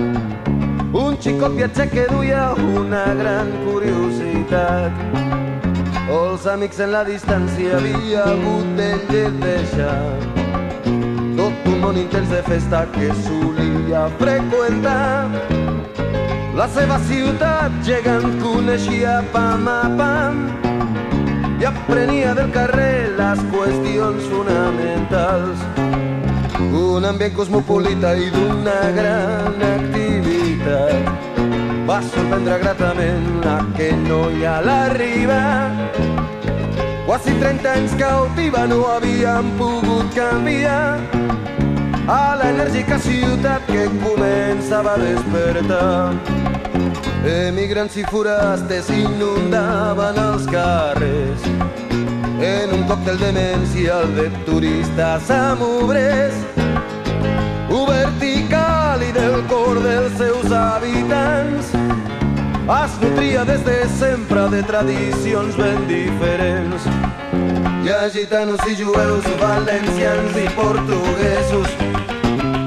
Un 0.94 1.18
xicot 1.18 1.56
viatger 1.58 1.90
que 1.90 2.06
duia 2.12 2.54
una 2.54 3.06
gran 3.18 3.50
curiositat. 3.66 4.92
Els 6.10 6.46
amics 6.46 6.80
en 6.80 6.92
la 6.92 7.04
distància 7.04 7.78
havia 7.78 8.24
hagut 8.28 8.76
de 8.78 9.24
deixar 9.42 9.98
tot 11.38 11.66
un 11.72 11.80
món 11.82 11.98
intens 11.98 12.30
de 12.30 12.42
festa 12.46 12.86
que 12.94 13.10
solia 13.24 14.06
freqüentar 14.20 15.32
la 16.54 16.68
seva 16.70 17.00
ciutat 17.08 17.74
gegant 17.88 18.38
coneixia 18.44 19.24
pam 19.34 19.68
a 19.68 19.82
pam 19.98 20.73
i 21.64 21.66
aprenia 21.66 22.34
del 22.36 22.50
carrer 22.52 23.16
les 23.16 23.40
qüestions 23.48 24.26
fonamentals. 24.28 25.62
Un 26.76 27.06
ambient 27.08 27.32
cosmopolita 27.38 28.12
i 28.20 28.28
d'una 28.34 28.80
gran 28.98 29.64
activitat 29.70 31.32
va 31.88 32.02
sorprendre 32.10 32.58
gratament 32.66 33.48
aquell 33.54 34.04
noi 34.10 34.44
a 34.44 34.58
l'arriba. 34.66 35.40
Quasi 37.08 37.32
30 37.40 37.72
anys 37.78 37.96
cautiva 38.02 38.66
no 38.68 38.84
havien 38.98 39.56
pogut 39.56 40.12
canviar 40.20 41.00
a 42.12 42.22
l'enèrgica 42.44 43.00
ciutat 43.08 43.64
que 43.72 43.88
començava 44.04 44.98
a 44.98 45.04
despertar. 45.06 46.12
Emigrants 47.24 47.96
i 47.96 48.04
forasters 48.12 48.90
inundaven 48.92 50.18
els 50.20 50.44
carrers 50.52 51.53
en 52.44 52.74
un 52.74 52.84
còctel 52.88 53.18
demencial 53.20 54.10
de 54.16 54.26
turistes 54.46 55.30
amb 55.32 55.62
obrers 55.64 56.36
obert 57.72 58.24
i 58.24 59.12
del 59.16 59.38
cor 59.48 59.80
dels 59.84 60.18
seus 60.20 60.52
habitants 60.52 61.72
es 62.78 62.98
nutria 63.02 63.46
des 63.48 63.64
de 63.64 63.78
sempre 64.00 64.44
de 64.56 64.62
tradicions 64.64 65.56
ben 65.56 65.88
diferents 65.88 66.88
hi 67.84 67.94
ha 67.96 68.10
gitanos 68.12 68.60
i 68.68 68.76
jueus, 68.82 69.26
valencians 69.40 70.38
i 70.44 70.48
portuguesos 70.60 71.70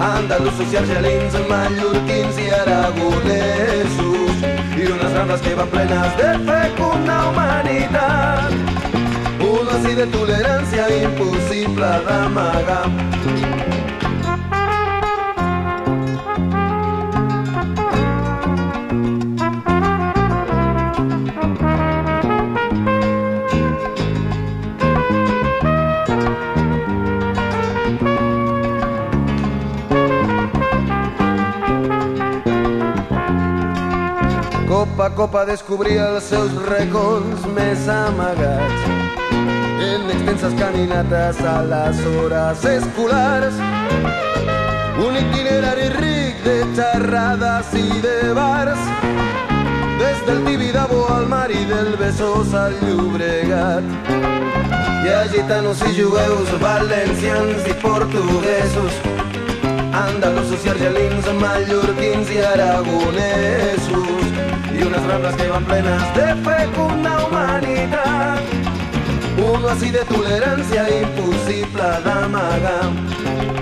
andalusos 0.00 0.72
i 0.72 0.76
argelins, 0.76 1.36
mallorquins 1.50 2.40
i 2.40 2.48
aragonesos 2.62 4.46
i 4.76 4.88
unes 4.92 5.12
rambles 5.12 5.40
que 5.44 5.54
van 5.60 5.68
plenes 5.72 6.16
de 6.22 6.32
fecunda 6.48 7.20
humanitat. 7.28 8.75
Oci 9.76 9.92
de 9.92 10.06
tolerància 10.08 10.86
impossible 10.88 11.88
d'amagar. 12.06 12.84
Copa 34.66 35.04
a 35.04 35.10
copa 35.10 35.44
descobria 35.44 36.14
els 36.14 36.30
seus 36.32 36.56
racons 36.64 37.44
més 37.58 37.84
amagats 37.92 39.05
en 39.94 40.10
extenses 40.10 40.54
caminates 40.54 41.40
a 41.40 41.62
les 41.62 41.96
hores 42.06 42.64
escolars. 42.64 43.54
Un 45.06 45.16
itinerari 45.16 45.88
ric 46.00 46.42
de 46.44 46.56
xerrades 46.74 47.72
i 47.74 48.00
de 48.06 48.32
bars 48.34 48.82
des 50.00 50.18
del 50.26 50.44
Tibidabo 50.44 51.06
al 51.14 51.26
mar 51.28 51.50
i 51.50 51.64
del 51.72 51.96
Besòs 52.00 52.54
al 52.54 52.74
Llobregat. 52.82 53.84
Hi 55.04 55.08
ha 55.14 55.22
gitanos 55.32 55.82
i 55.86 55.92
jueus, 56.00 56.50
valencians 56.60 57.68
i 57.70 57.74
portuguesos, 57.86 59.00
andalusos 60.06 60.66
i 60.66 60.68
argelins, 60.74 61.30
mallorquins 61.40 62.30
i 62.34 62.42
aragonesos 62.52 64.26
y 64.78 64.82
unas 64.82 65.02
rambles 65.06 65.36
que 65.36 65.48
van 65.48 65.64
plenas 65.64 66.14
de 66.14 66.34
fecunda 66.48 67.26
humanidad. 67.26 68.55
Uno 69.56 69.68
así 69.68 69.90
de 69.90 70.04
tolerancia 70.04 70.84
imposible 71.00 71.82
d'amagar. 72.04 73.55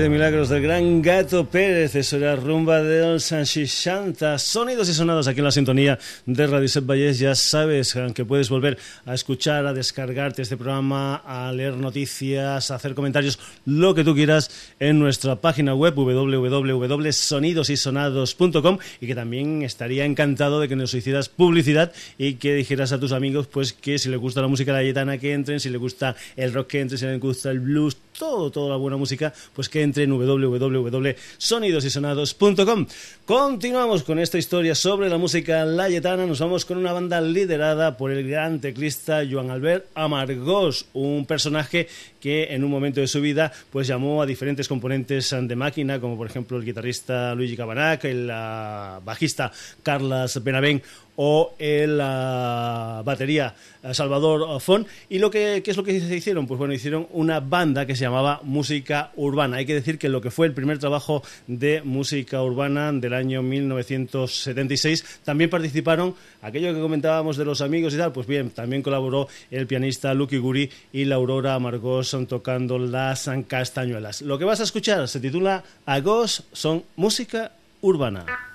De 0.00 0.08
Milagros 0.08 0.48
del 0.48 0.62
Gran 0.62 1.02
Gato 1.02 1.44
Pérez, 1.44 1.94
eso 1.94 2.16
era 2.16 2.34
rumba 2.34 2.82
del 2.82 3.20
Sanchishanta. 3.20 4.38
Sonidos 4.38 4.88
y 4.88 4.94
sonados 4.94 5.28
aquí 5.28 5.40
en 5.40 5.44
la 5.44 5.50
sintonía 5.50 5.98
de 6.24 6.46
Radio 6.46 6.68
Set 6.68 6.86
Valles. 6.86 7.18
Ya 7.18 7.34
sabes 7.34 7.94
que 8.14 8.24
puedes 8.24 8.48
volver 8.48 8.78
a 9.04 9.12
escuchar, 9.12 9.66
a 9.66 9.74
descargarte 9.74 10.40
este 10.40 10.56
programa, 10.56 11.16
a 11.16 11.52
leer 11.52 11.74
noticias, 11.74 12.70
a 12.70 12.76
hacer 12.76 12.94
comentarios, 12.94 13.38
lo 13.66 13.94
que 13.94 14.02
tú 14.02 14.14
quieras 14.14 14.72
en 14.80 14.98
nuestra 14.98 15.36
página 15.36 15.74
web 15.74 15.94
www.sonidosysonados.com 15.94 18.78
y 19.00 19.06
que 19.06 19.14
también 19.14 19.60
estaría 19.62 20.06
encantado 20.06 20.60
de 20.60 20.68
que 20.68 20.76
nos 20.76 20.94
hicieras 20.94 21.28
publicidad 21.28 21.92
y 22.16 22.34
que 22.34 22.54
dijeras 22.54 22.92
a 22.92 23.00
tus 23.00 23.12
amigos 23.12 23.48
pues 23.48 23.74
que 23.74 23.98
si 23.98 24.08
les 24.08 24.18
gusta 24.18 24.40
la 24.40 24.48
música 24.48 24.72
layetana 24.72 25.18
que 25.18 25.34
entren, 25.34 25.60
si 25.60 25.68
les 25.68 25.80
gusta 25.80 26.16
el 26.36 26.54
rock 26.54 26.68
que 26.68 26.80
entren, 26.80 26.98
si 26.98 27.04
les 27.04 27.20
gusta 27.20 27.50
el 27.50 27.60
blues, 27.60 27.98
todo, 28.20 28.50
toda 28.50 28.68
la 28.68 28.76
buena 28.76 28.98
música, 28.98 29.32
pues 29.54 29.70
que 29.70 29.82
entre 29.82 30.04
en 30.04 30.10
www.sonidosysonados.com. 30.10 32.86
Continuamos 33.24 34.02
con 34.02 34.18
esta 34.18 34.36
historia 34.36 34.74
sobre 34.74 35.08
la 35.08 35.16
música 35.16 35.64
layetana. 35.64 36.26
Nos 36.26 36.40
vamos 36.40 36.66
con 36.66 36.76
una 36.76 36.92
banda 36.92 37.22
liderada 37.22 37.96
por 37.96 38.10
el 38.10 38.28
gran 38.28 38.60
teclista 38.60 39.22
Joan 39.28 39.50
Albert 39.50 39.86
Amargós, 39.94 40.84
un 40.92 41.24
personaje 41.24 41.88
que 42.20 42.48
en 42.50 42.62
un 42.62 42.70
momento 42.70 43.00
de 43.00 43.06
su 43.06 43.22
vida 43.22 43.50
pues 43.70 43.86
llamó 43.86 44.20
a 44.20 44.26
diferentes 44.26 44.68
componentes 44.68 45.34
de 45.40 45.56
máquina, 45.56 45.98
como 45.98 46.18
por 46.18 46.26
ejemplo 46.26 46.58
el 46.58 46.66
guitarrista 46.66 47.34
Luigi 47.34 47.56
Cabanac, 47.56 48.04
el 48.04 48.26
bajista 48.26 49.50
Carlos 49.82 50.44
Benavent 50.44 50.84
o 51.16 51.54
el 51.58 52.00
la 52.00 53.02
batería 53.04 53.54
Salvador 53.92 54.60
Fon. 54.60 54.86
¿Y 55.08 55.18
lo 55.18 55.30
que, 55.30 55.62
qué 55.64 55.70
es 55.70 55.76
lo 55.76 55.84
que 55.84 56.00
se 56.00 56.16
hicieron? 56.16 56.46
Pues 56.46 56.58
bueno, 56.58 56.74
hicieron 56.74 57.06
una 57.12 57.40
banda 57.40 57.86
que 57.86 57.96
se 57.96 58.02
llamaba 58.02 58.40
Música 58.42 59.10
Urbana. 59.16 59.58
Hay 59.58 59.66
que 59.66 59.74
decir 59.74 59.98
que 59.98 60.08
lo 60.08 60.20
que 60.20 60.30
fue 60.30 60.46
el 60.46 60.52
primer 60.52 60.78
trabajo 60.78 61.22
de 61.46 61.82
música 61.82 62.42
urbana 62.42 62.92
del 62.92 63.14
año 63.14 63.42
1976 63.42 65.20
también 65.24 65.50
participaron 65.50 66.14
aquello 66.42 66.74
que 66.74 66.80
comentábamos 66.80 67.36
de 67.36 67.44
los 67.44 67.60
amigos 67.60 67.94
y 67.94 67.98
tal, 67.98 68.12
pues 68.12 68.26
bien, 68.26 68.50
también 68.50 68.82
colaboró 68.82 69.28
el 69.50 69.66
pianista 69.66 70.14
Lucky 70.14 70.38
Guri 70.38 70.70
y 70.92 71.04
la 71.04 71.16
Aurora 71.16 71.58
Margos 71.58 72.16
tocando 72.28 72.78
las 72.78 73.30
castañuelas. 73.46 74.22
Lo 74.22 74.38
que 74.38 74.44
vas 74.44 74.60
a 74.60 74.64
escuchar 74.64 75.08
se 75.08 75.20
titula 75.20 75.62
Agos 75.86 76.44
son 76.52 76.84
música 76.96 77.52
urbana. 77.80 78.49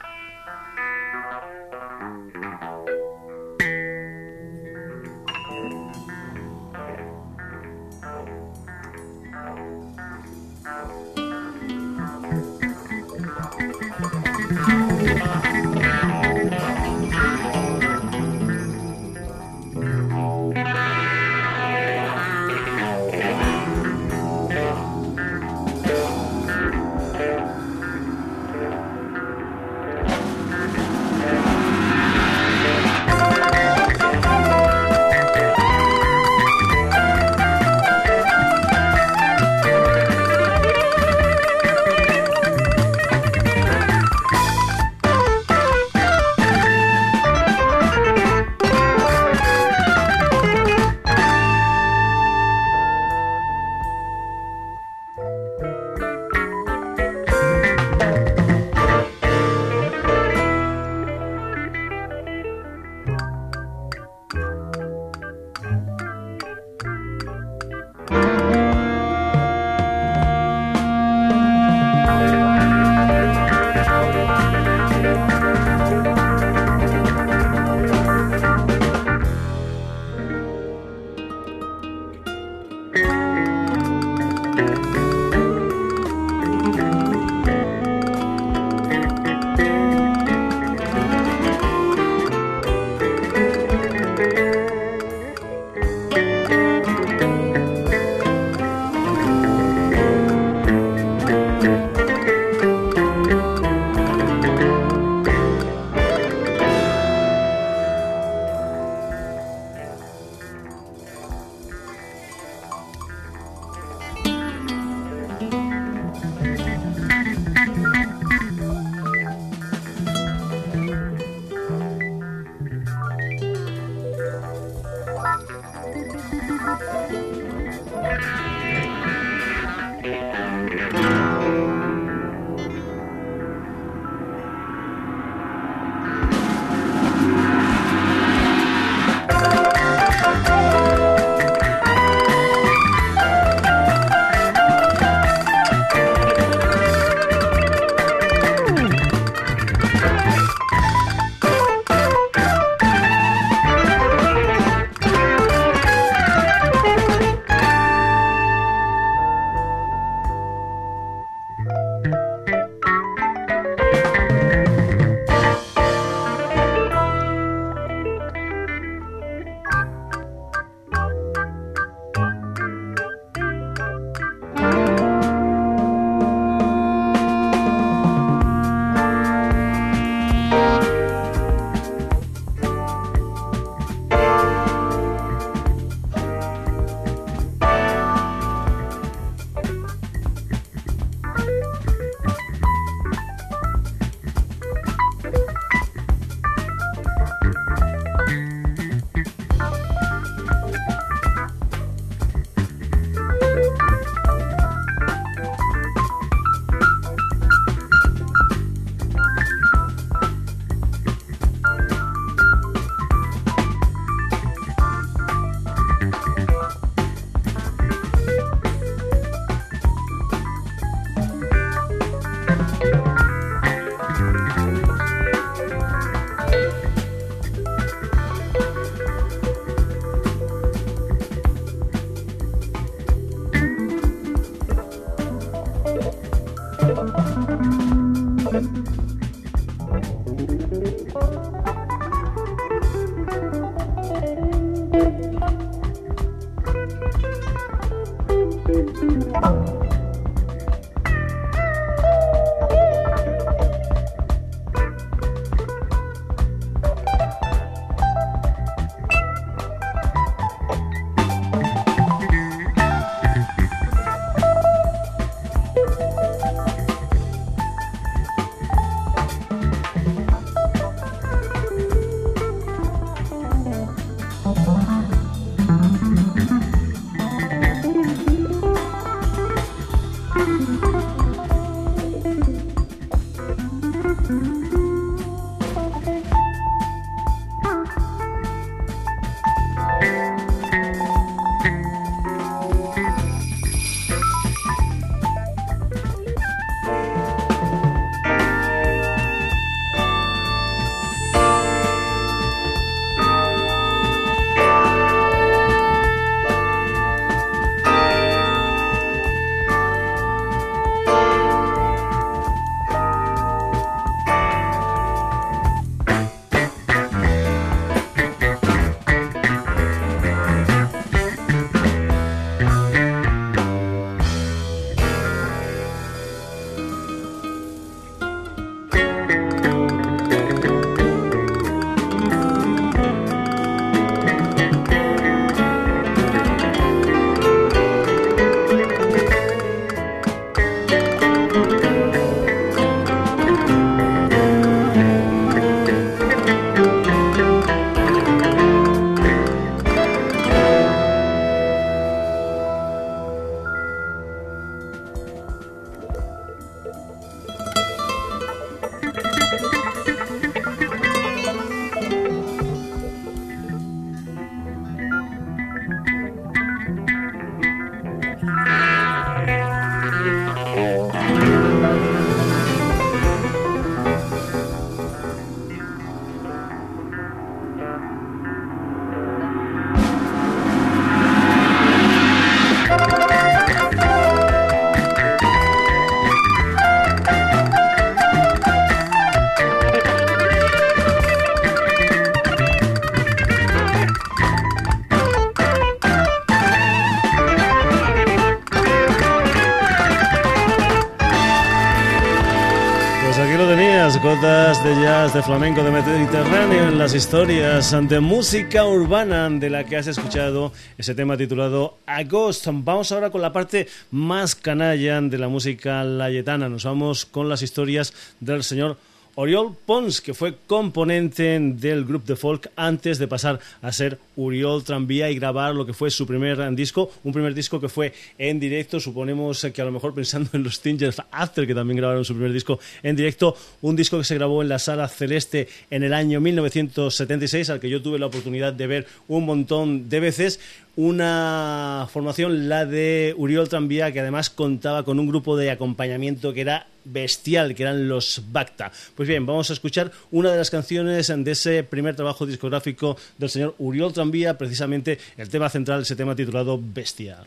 De 405.35 405.43
flamenco, 405.43 405.83
de 405.83 405.91
Mediterráneo, 405.91 406.87
en 406.87 406.97
las 406.97 407.13
historias 407.13 407.93
de 408.07 408.21
música 408.21 408.85
urbana 408.85 409.49
de 409.49 409.69
la 409.69 409.83
que 409.83 409.97
has 409.97 410.07
escuchado 410.07 410.71
ese 410.97 411.13
tema 411.13 411.35
titulado 411.35 411.97
Agost. 412.05 412.67
Vamos 412.71 413.11
ahora 413.11 413.31
con 413.31 413.41
la 413.41 413.51
parte 413.51 413.89
más 414.11 414.55
canalla 414.55 415.19
de 415.19 415.37
la 415.37 415.49
música 415.49 416.05
layetana. 416.05 416.69
Nos 416.69 416.85
vamos 416.85 417.25
con 417.25 417.49
las 417.49 417.63
historias 417.63 418.13
del 418.39 418.63
señor 418.63 418.97
Oriol 419.37 419.75
Pons, 419.85 420.21
que 420.21 420.33
fue 420.33 420.55
componente 420.65 421.59
del 421.59 422.05
grupo 422.05 422.25
de 422.25 422.37
folk 422.37 422.71
antes 422.77 423.19
de 423.19 423.27
pasar 423.27 423.59
a 423.81 423.91
ser 423.91 424.17
Uriol 424.37 424.83
Tranvía 424.83 425.29
y 425.29 425.35
grabar 425.35 425.75
lo 425.75 425.85
que 425.85 425.91
fue 425.91 426.09
su 426.09 426.25
primer 426.25 426.73
disco, 426.73 427.11
un 427.25 427.33
primer 427.33 427.53
disco 427.53 427.81
que 427.81 427.89
fue 427.89 428.13
en 428.37 428.61
directo, 428.61 428.97
suponemos 429.01 429.67
que 429.73 429.81
a 429.81 429.85
lo 429.85 429.91
mejor 429.91 430.13
pensando 430.13 430.51
en 430.53 430.63
los 430.63 430.79
Tingers 430.79 431.21
After, 431.31 431.67
que 431.67 431.75
también 431.75 431.97
grabaron 431.97 432.23
su 432.23 432.33
primer 432.33 432.53
disco 432.53 432.79
en 433.03 433.17
directo, 433.17 433.57
un 433.81 433.97
disco 433.97 434.17
que 434.17 434.23
se 434.23 434.35
grabó 434.35 434.61
en 434.61 434.69
la 434.69 434.79
Sala 434.79 435.09
Celeste 435.09 435.67
en 435.91 436.03
el 436.03 436.13
año 436.13 436.39
1976, 436.39 437.69
al 437.69 437.81
que 437.81 437.89
yo 437.89 438.01
tuve 438.01 438.17
la 438.19 438.27
oportunidad 438.27 438.71
de 438.71 438.87
ver 438.87 439.07
un 439.27 439.45
montón 439.45 440.07
de 440.07 440.19
veces, 440.21 440.61
una 440.95 442.07
formación, 442.11 442.69
la 442.69 442.85
de 442.85 443.33
Uriol 443.37 443.69
Tranvía, 443.69 444.11
que 444.11 444.21
además 444.21 444.49
contaba 444.49 445.03
con 445.03 445.19
un 445.19 445.27
grupo 445.27 445.57
de 445.57 445.71
acompañamiento 445.71 446.53
que 446.53 446.61
era 446.61 446.87
bestial, 447.03 447.75
que 447.75 447.83
eran 447.83 448.07
los 448.07 448.41
Bacta. 448.51 448.91
Pues 449.15 449.27
bien, 449.27 449.45
vamos 449.45 449.69
a 449.69 449.73
escuchar 449.73 450.11
una 450.31 450.51
de 450.51 450.57
las 450.57 450.71
canciones 450.71 451.27
de 451.27 451.51
ese 451.51 451.83
primer 451.83 452.15
trabajo 452.15 452.45
discográfico 452.45 453.17
del 453.37 453.49
señor 453.49 453.75
Uriol 453.77 454.13
Tranvía, 454.13 454.57
precisamente 454.57 455.19
el 455.37 455.49
tema 455.49 455.69
central, 455.69 456.01
ese 456.01 456.15
tema 456.15 456.35
titulado 456.35 456.79
Bestia. 456.81 457.39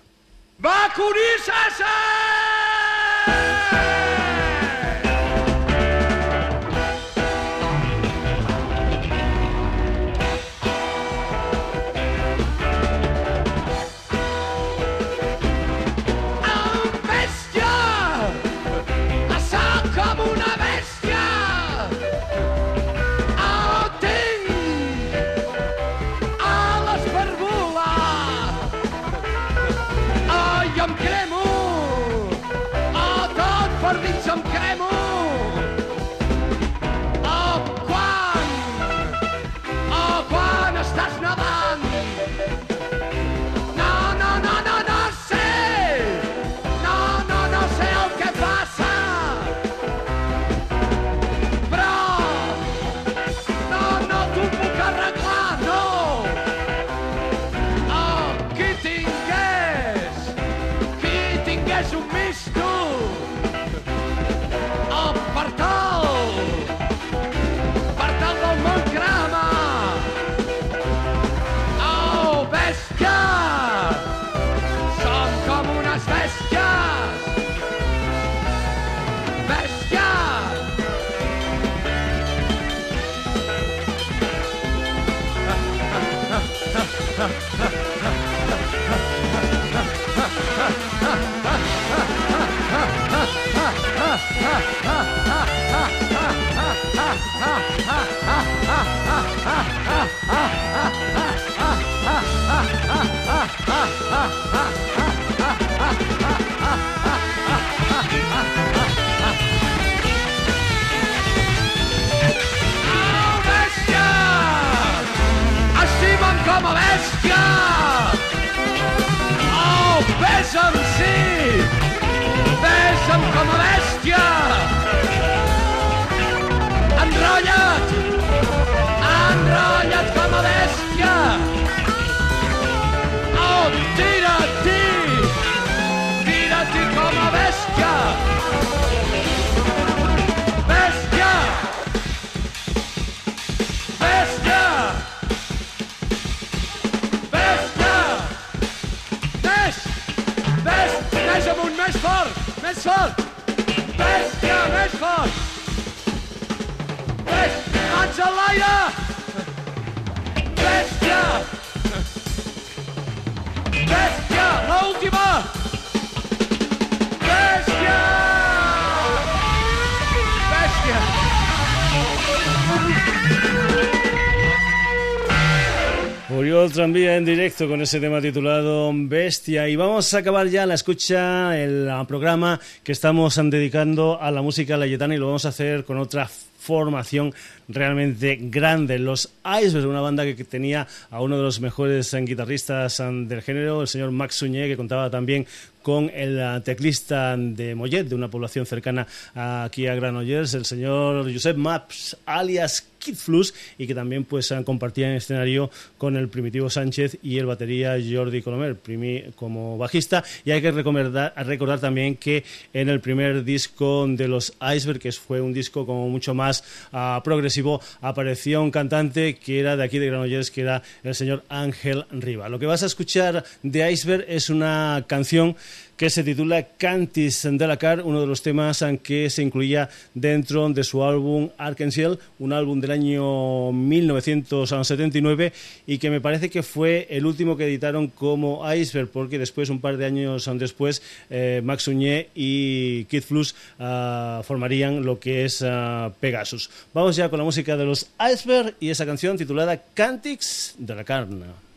Tranvía 176.78 177.16
en 177.16 177.24
directo 177.24 177.66
con 177.66 177.80
ese 177.82 177.98
tema 177.98 178.20
titulado 178.20 178.92
Bestia. 178.94 179.68
Y 179.68 179.74
vamos 179.74 180.12
a 180.12 180.18
acabar 180.18 180.46
ya 180.48 180.66
la 180.66 180.74
escucha, 180.74 181.58
el 181.58 181.90
programa 182.06 182.60
que 182.84 182.92
estamos 182.92 183.40
dedicando 183.42 184.20
a 184.20 184.30
la 184.30 184.42
música 184.42 184.76
layetana 184.76 185.14
y 185.14 185.18
lo 185.18 185.26
vamos 185.26 185.44
a 185.46 185.48
hacer 185.48 185.84
con 185.84 185.98
otra 185.98 186.28
formación 186.68 187.32
realmente 187.66 188.36
grande. 188.38 188.98
Los 188.98 189.30
Icebergs, 189.42 189.86
una 189.86 190.02
banda 190.02 190.24
que 190.26 190.44
tenía 190.44 190.86
a 191.10 191.22
uno 191.22 191.38
de 191.38 191.42
los 191.42 191.60
mejores 191.60 192.14
guitarristas 192.14 192.98
del 192.98 193.40
género, 193.40 193.80
el 193.80 193.88
señor 193.88 194.10
Max 194.10 194.34
Suñé, 194.34 194.68
que 194.68 194.76
contaba 194.76 195.08
también 195.08 195.46
con 195.82 196.10
el 196.12 196.38
ah, 196.42 196.60
teclista 196.62 197.34
de 197.38 197.74
Mollet, 197.74 198.06
de 198.06 198.14
una 198.14 198.28
población 198.28 198.66
cercana 198.66 199.06
aquí 199.34 199.86
a 199.86 199.94
Granollers, 199.94 200.52
el 200.52 200.66
señor 200.66 201.32
Josep 201.32 201.56
Maps, 201.56 202.18
alias 202.26 202.86
Kid 202.98 203.14
Flus, 203.14 203.54
y 203.78 203.86
que 203.86 203.94
también 203.94 204.24
pues 204.24 204.52
compartía 204.64 205.08
en 205.08 205.16
escenario 205.16 205.70
con 205.96 206.16
el 206.16 206.28
Primitivo 206.28 206.70
Sánchez 206.70 207.18
y 207.22 207.38
el 207.38 207.46
batería 207.46 207.96
Jordi 207.98 208.42
Colomer, 208.42 208.76
Primi 208.76 209.24
como 209.36 209.78
bajista. 209.78 210.24
Y 210.44 210.50
hay 210.50 210.60
que 210.60 210.70
recordar, 210.70 211.32
recordar 211.46 211.80
también 211.80 212.16
que 212.16 212.44
en 212.72 212.88
el 212.88 213.00
primer 213.00 213.44
disco 213.44 214.06
de 214.08 214.28
los 214.28 214.54
Iceberg, 214.60 214.98
que 214.98 215.12
fue 215.12 215.40
un 215.40 215.52
disco 215.52 215.86
como 215.86 216.08
mucho 216.08 216.34
más 216.34 216.64
uh, 216.92 217.22
progresivo, 217.22 217.80
apareció 218.00 218.62
un 218.62 218.70
cantante 218.70 219.36
que 219.36 219.60
era 219.60 219.76
de 219.76 219.84
aquí 219.84 219.98
de 219.98 220.06
Granollers, 220.06 220.50
que 220.50 220.62
era 220.62 220.82
el 221.02 221.14
señor 221.14 221.44
Ángel 221.48 222.04
Riva. 222.10 222.48
Lo 222.48 222.58
que 222.58 222.66
vas 222.66 222.82
a 222.82 222.86
escuchar 222.86 223.44
de 223.62 223.92
Iceberg 223.92 224.24
es 224.28 224.50
una 224.50 225.04
canción 225.06 225.56
que 225.98 226.10
se 226.10 226.22
titula 226.22 226.62
Cantis 226.78 227.42
de 227.50 227.66
la 227.66 227.76
Car, 227.76 228.02
uno 228.04 228.20
de 228.20 228.26
los 228.28 228.40
temas 228.40 228.84
que 229.02 229.28
se 229.30 229.42
incluía 229.42 229.90
dentro 230.14 230.68
de 230.68 230.84
su 230.84 231.02
álbum 231.02 231.50
Arkansas, 231.58 232.18
un 232.38 232.52
álbum 232.52 232.80
del 232.80 232.92
año 232.92 233.72
1979 233.72 235.52
y 235.88 235.98
que 235.98 236.08
me 236.08 236.20
parece 236.20 236.50
que 236.50 236.62
fue 236.62 237.08
el 237.10 237.26
último 237.26 237.56
que 237.56 237.64
editaron 237.64 238.06
como 238.06 238.62
Iceberg, 238.72 239.08
porque 239.08 239.40
después, 239.40 239.70
un 239.70 239.80
par 239.80 239.96
de 239.96 240.06
años 240.06 240.48
después, 240.54 241.02
eh, 241.30 241.62
Max 241.64 241.88
Uñé 241.88 242.28
y 242.32 243.04
Kid 243.06 243.22
Flux 243.22 243.56
ah, 243.80 244.42
formarían 244.44 245.04
lo 245.04 245.18
que 245.18 245.44
es 245.44 245.64
ah, 245.66 246.12
Pegasus. 246.20 246.70
Vamos 246.94 247.16
ya 247.16 247.28
con 247.28 247.40
la 247.40 247.44
música 247.44 247.76
de 247.76 247.84
los 247.84 248.06
Iceberg 248.32 248.76
y 248.78 248.90
esa 248.90 249.04
canción 249.04 249.36
titulada 249.36 249.82
Cantics 249.94 250.76
de 250.78 250.94
la 250.94 251.02
Carne. 251.02 251.67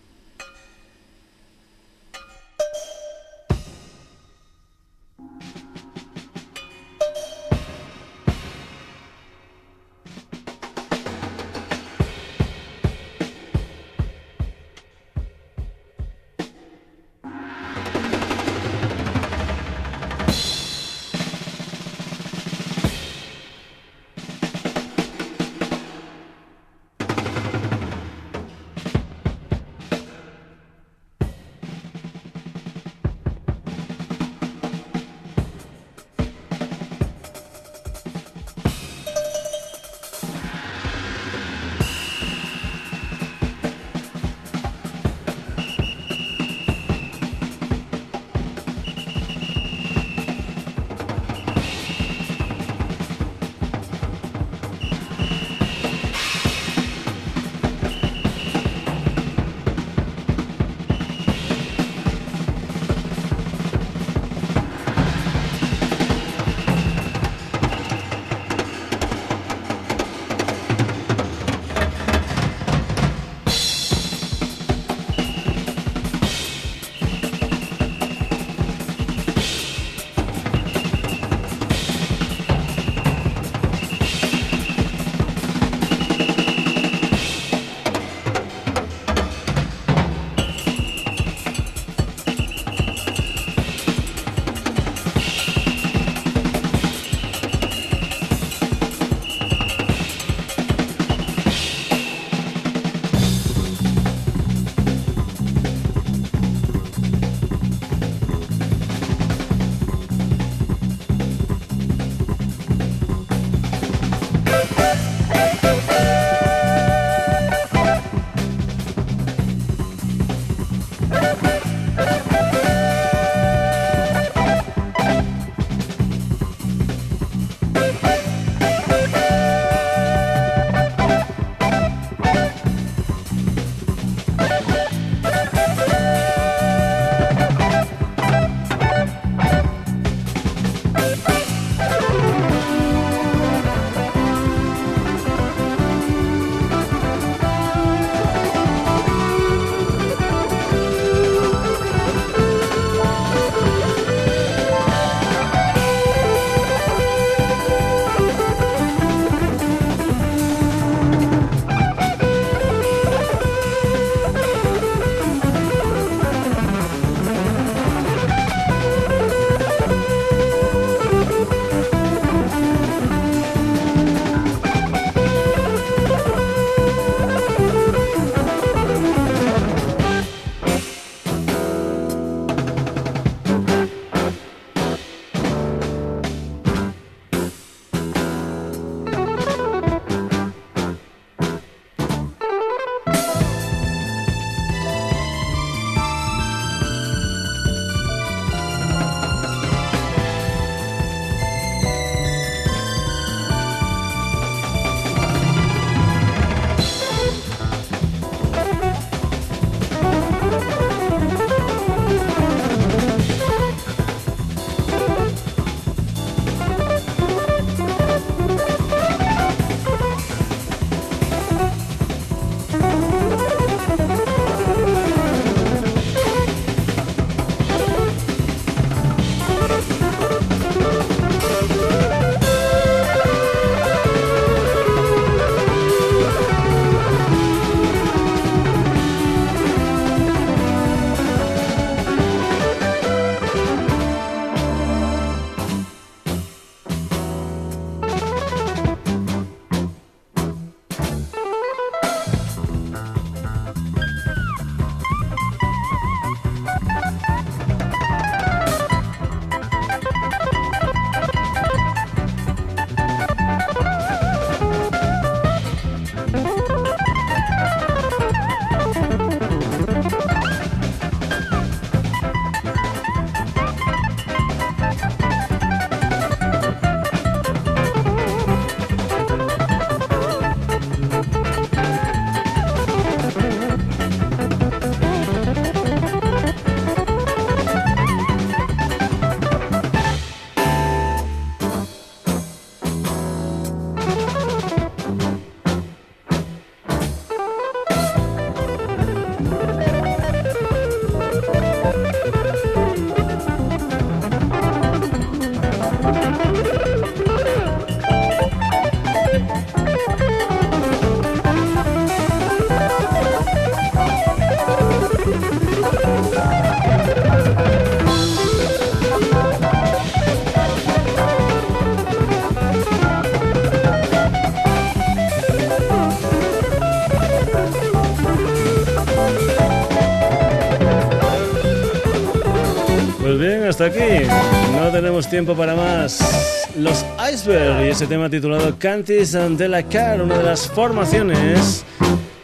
Aquí. 333.84 334.28
No 334.74 334.90
tenemos 334.92 335.30
tiempo 335.30 335.56
para 335.56 335.76
más. 335.76 336.68
Los 336.78 337.06
Iceberg 337.32 337.86
y 337.86 337.90
ese 337.90 338.08
tema 338.08 338.30
titulado 338.30 338.76
Cantis 338.78 339.32
de 339.32 339.68
la 339.68 339.84
Car, 339.84 340.22
una 340.22 340.38
de 340.38 340.44
las 340.44 340.68
formaciones 340.68 341.86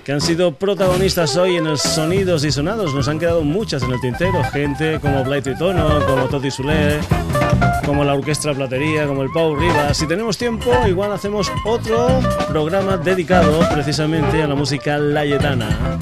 que 0.04 0.14
han 0.14 0.22
sido 0.22 0.54
protagonistas 0.54 1.36
hoy 1.36 1.58
en 1.58 1.66
los 1.66 1.82
sonidos 1.82 2.46
y 2.46 2.52
sonados. 2.52 2.94
Nos 2.94 3.08
han 3.08 3.20
quedado 3.20 3.44
muchas 3.44 3.84
en 3.84 3.92
el 3.92 4.00
tintero, 4.00 4.44
gente 4.46 5.00
como 5.02 5.24
Blay 5.24 5.42
Tono, 5.42 6.06
como 6.06 6.26
Toti 6.28 6.50
Sule, 6.50 7.00
como 7.86 8.04
la 8.04 8.14
Orquestra 8.14 8.54
Platería, 8.54 9.06
como 9.06 9.24
el 9.24 9.30
Pau 9.32 9.56
Rivas. 9.56 9.98
Si 9.98 10.08
tenemos 10.08 10.38
tiempo, 10.38 10.72
igual 10.88 11.12
hacemos 11.12 11.52
otro 11.66 12.08
programa 12.48 12.98
dedicado 12.98 13.60
precisamente 13.74 14.42
a 14.42 14.48
la 14.48 14.56
música 14.56 14.98
layetana. 14.98 15.98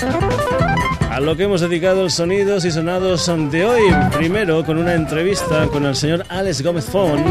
A 1.15 1.21
lo 1.21 1.37
que 1.37 1.43
hemos 1.43 1.61
dedicado 1.61 2.03
los 2.03 2.15
sonidos 2.15 2.65
y 2.65 2.71
sonados 2.71 3.31
de 3.49 3.63
hoy. 3.63 3.83
Primero 4.17 4.65
con 4.65 4.77
una 4.77 4.95
entrevista 4.95 5.65
con 5.67 5.85
el 5.85 5.95
señor 5.95 6.25
Alex 6.27 6.61
Gómez 6.61 6.83
Fon 6.83 7.23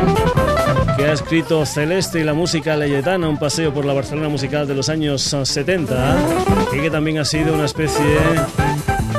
que 0.97 1.05
ha 1.05 1.13
escrito 1.13 1.67
Celeste 1.67 2.21
y 2.21 2.25
la 2.25 2.33
música 2.33 2.79
leyetana, 2.79 3.29
un 3.29 3.37
paseo 3.37 3.75
por 3.75 3.85
la 3.85 3.93
Barcelona 3.93 4.31
musical 4.31 4.67
de 4.67 4.75
los 4.75 4.89
años 4.89 5.21
70, 5.23 6.17
y 6.73 6.81
que 6.81 6.91
también 6.91 7.19
ha 7.19 7.27
sido 7.27 7.53
una 7.53 7.67
especie 7.67 8.07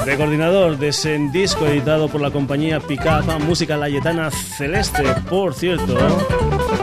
de 0.03 0.18
coordinador 0.18 0.80
de 0.80 0.88
ese 0.88 1.20
disco 1.32 1.68
editado 1.68 2.07
por 2.07 2.22
la 2.22 2.32
compañía 2.32 2.80
Pickup, 2.80 3.39
música 3.45 3.78
layetana 3.78 4.32
celeste, 4.32 5.03
por 5.30 5.53
cierto. 5.53 5.95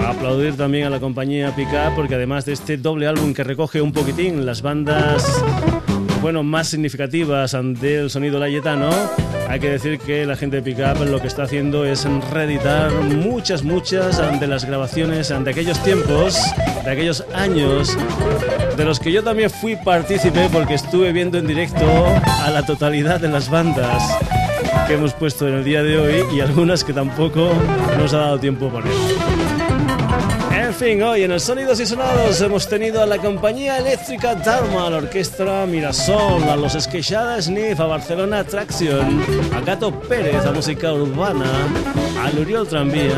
aplaudir 0.06 0.56
también 0.56 0.86
a 0.86 0.90
la 0.90 1.00
compañía 1.00 1.56
Pickup 1.56 1.96
porque 1.96 2.14
además 2.14 2.44
de 2.44 2.52
este 2.52 2.76
doble 2.76 3.08
álbum 3.08 3.34
que 3.34 3.42
recoge 3.42 3.80
un 3.80 3.92
poquitín 3.92 4.46
las 4.46 4.62
bandas 4.62 5.42
bueno, 6.22 6.44
más 6.44 6.68
significativas 6.68 7.56
del 7.80 8.08
sonido 8.08 8.38
layetano, 8.38 8.90
hay 9.48 9.58
que 9.58 9.68
decir 9.68 9.98
que 9.98 10.24
la 10.24 10.36
gente 10.36 10.60
de 10.60 10.62
Pickup 10.62 11.04
lo 11.04 11.20
que 11.20 11.26
está 11.26 11.42
haciendo 11.42 11.84
es 11.84 12.06
reeditar 12.30 12.92
muchas, 12.92 13.64
muchas 13.64 14.22
de 14.38 14.46
las 14.46 14.64
grabaciones 14.64 15.28
de 15.30 15.50
aquellos 15.50 15.82
tiempos, 15.82 16.40
de 16.84 16.90
aquellos 16.90 17.24
años, 17.34 17.98
de 18.76 18.84
los 18.84 19.00
que 19.00 19.10
yo 19.10 19.24
también 19.24 19.50
fui 19.50 19.74
partícipe 19.74 20.48
porque 20.52 20.74
estuve 20.74 21.12
viendo 21.12 21.38
en 21.38 21.46
directo 21.48 21.84
a 22.44 22.50
la 22.50 22.64
totalidad 22.64 23.18
de 23.18 23.28
las 23.28 23.50
bandas 23.50 24.00
que 24.86 24.94
hemos 24.94 25.12
puesto 25.14 25.48
en 25.48 25.54
el 25.54 25.64
día 25.64 25.82
de 25.82 25.98
hoy 25.98 26.36
y 26.36 26.40
algunas 26.40 26.84
que 26.84 26.92
tampoco 26.92 27.50
nos 27.98 28.14
ha 28.14 28.18
dado 28.18 28.38
tiempo 28.38 28.70
poner. 28.70 28.92
Fin, 30.74 31.02
hoy 31.02 31.24
en 31.24 31.32
el 31.32 31.40
Sonidos 31.40 31.80
y 31.80 31.86
Sonados 31.86 32.40
hemos 32.40 32.68
tenido 32.68 33.02
a 33.02 33.06
la 33.06 33.18
compañía 33.18 33.78
eléctrica 33.78 34.34
Dharma, 34.34 34.86
a 34.86 34.90
la 34.90 34.98
orquesta 34.98 35.66
Mirasol, 35.66 36.44
a 36.44 36.56
los 36.56 36.74
Esqueixada 36.74 37.42
Sniff, 37.42 37.78
a 37.80 37.86
Barcelona 37.86 38.44
Traction, 38.44 39.22
a 39.54 39.60
Gato 39.60 40.00
Pérez, 40.00 40.44
a 40.46 40.52
música 40.52 40.92
urbana, 40.92 41.44
a 42.20 42.30
Luriol 42.30 42.66
Tranvía 42.66 43.14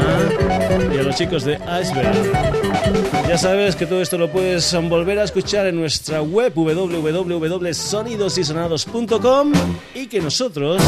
y 0.93 0.99
a 0.99 1.03
los 1.03 1.17
chicos 1.17 1.45
de 1.45 1.59
Iceberg. 1.81 2.15
Ya 3.29 3.39
sabes 3.39 3.77
que 3.77 3.87
todo 3.87 4.03
esto 4.03 4.19
lo 4.19 4.31
puedes 4.31 4.75
volver 4.89 5.19
a 5.19 5.25
escuchar 5.25 5.67
en 5.67 5.77
nuestra 5.77 6.21
web 6.23 6.53
www.sonidosysonados.com 6.55 9.53
y 9.95 10.07
que 10.07 10.21
nosotros 10.21 10.83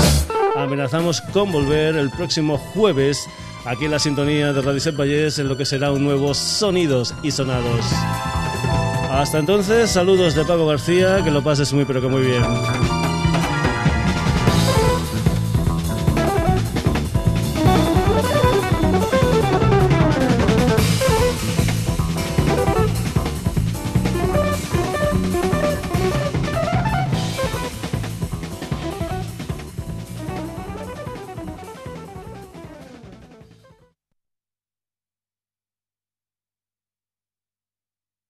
amenazamos 0.56 1.20
con 1.20 1.52
volver 1.52 1.96
el 1.96 2.10
próximo 2.10 2.58
jueves 2.58 3.26
aquí 3.66 3.84
en 3.84 3.90
la 3.90 3.98
sintonía 3.98 4.52
de 4.52 4.62
Radio 4.62 4.80
Set 4.80 4.96
en 5.38 5.48
lo 5.48 5.56
que 5.56 5.64
será 5.64 5.90
un 5.90 6.04
nuevo 6.04 6.32
Sonidos 6.34 7.14
y 7.22 7.30
Sonados. 7.30 7.84
Hasta 9.10 9.38
entonces, 9.38 9.90
saludos 9.90 10.34
de 10.34 10.44
Paco 10.44 10.66
García, 10.66 11.22
que 11.22 11.30
lo 11.30 11.42
pases 11.42 11.72
muy 11.72 11.84
pero 11.84 12.00
que 12.00 12.08
muy 12.08 12.22
bien. 12.22 12.42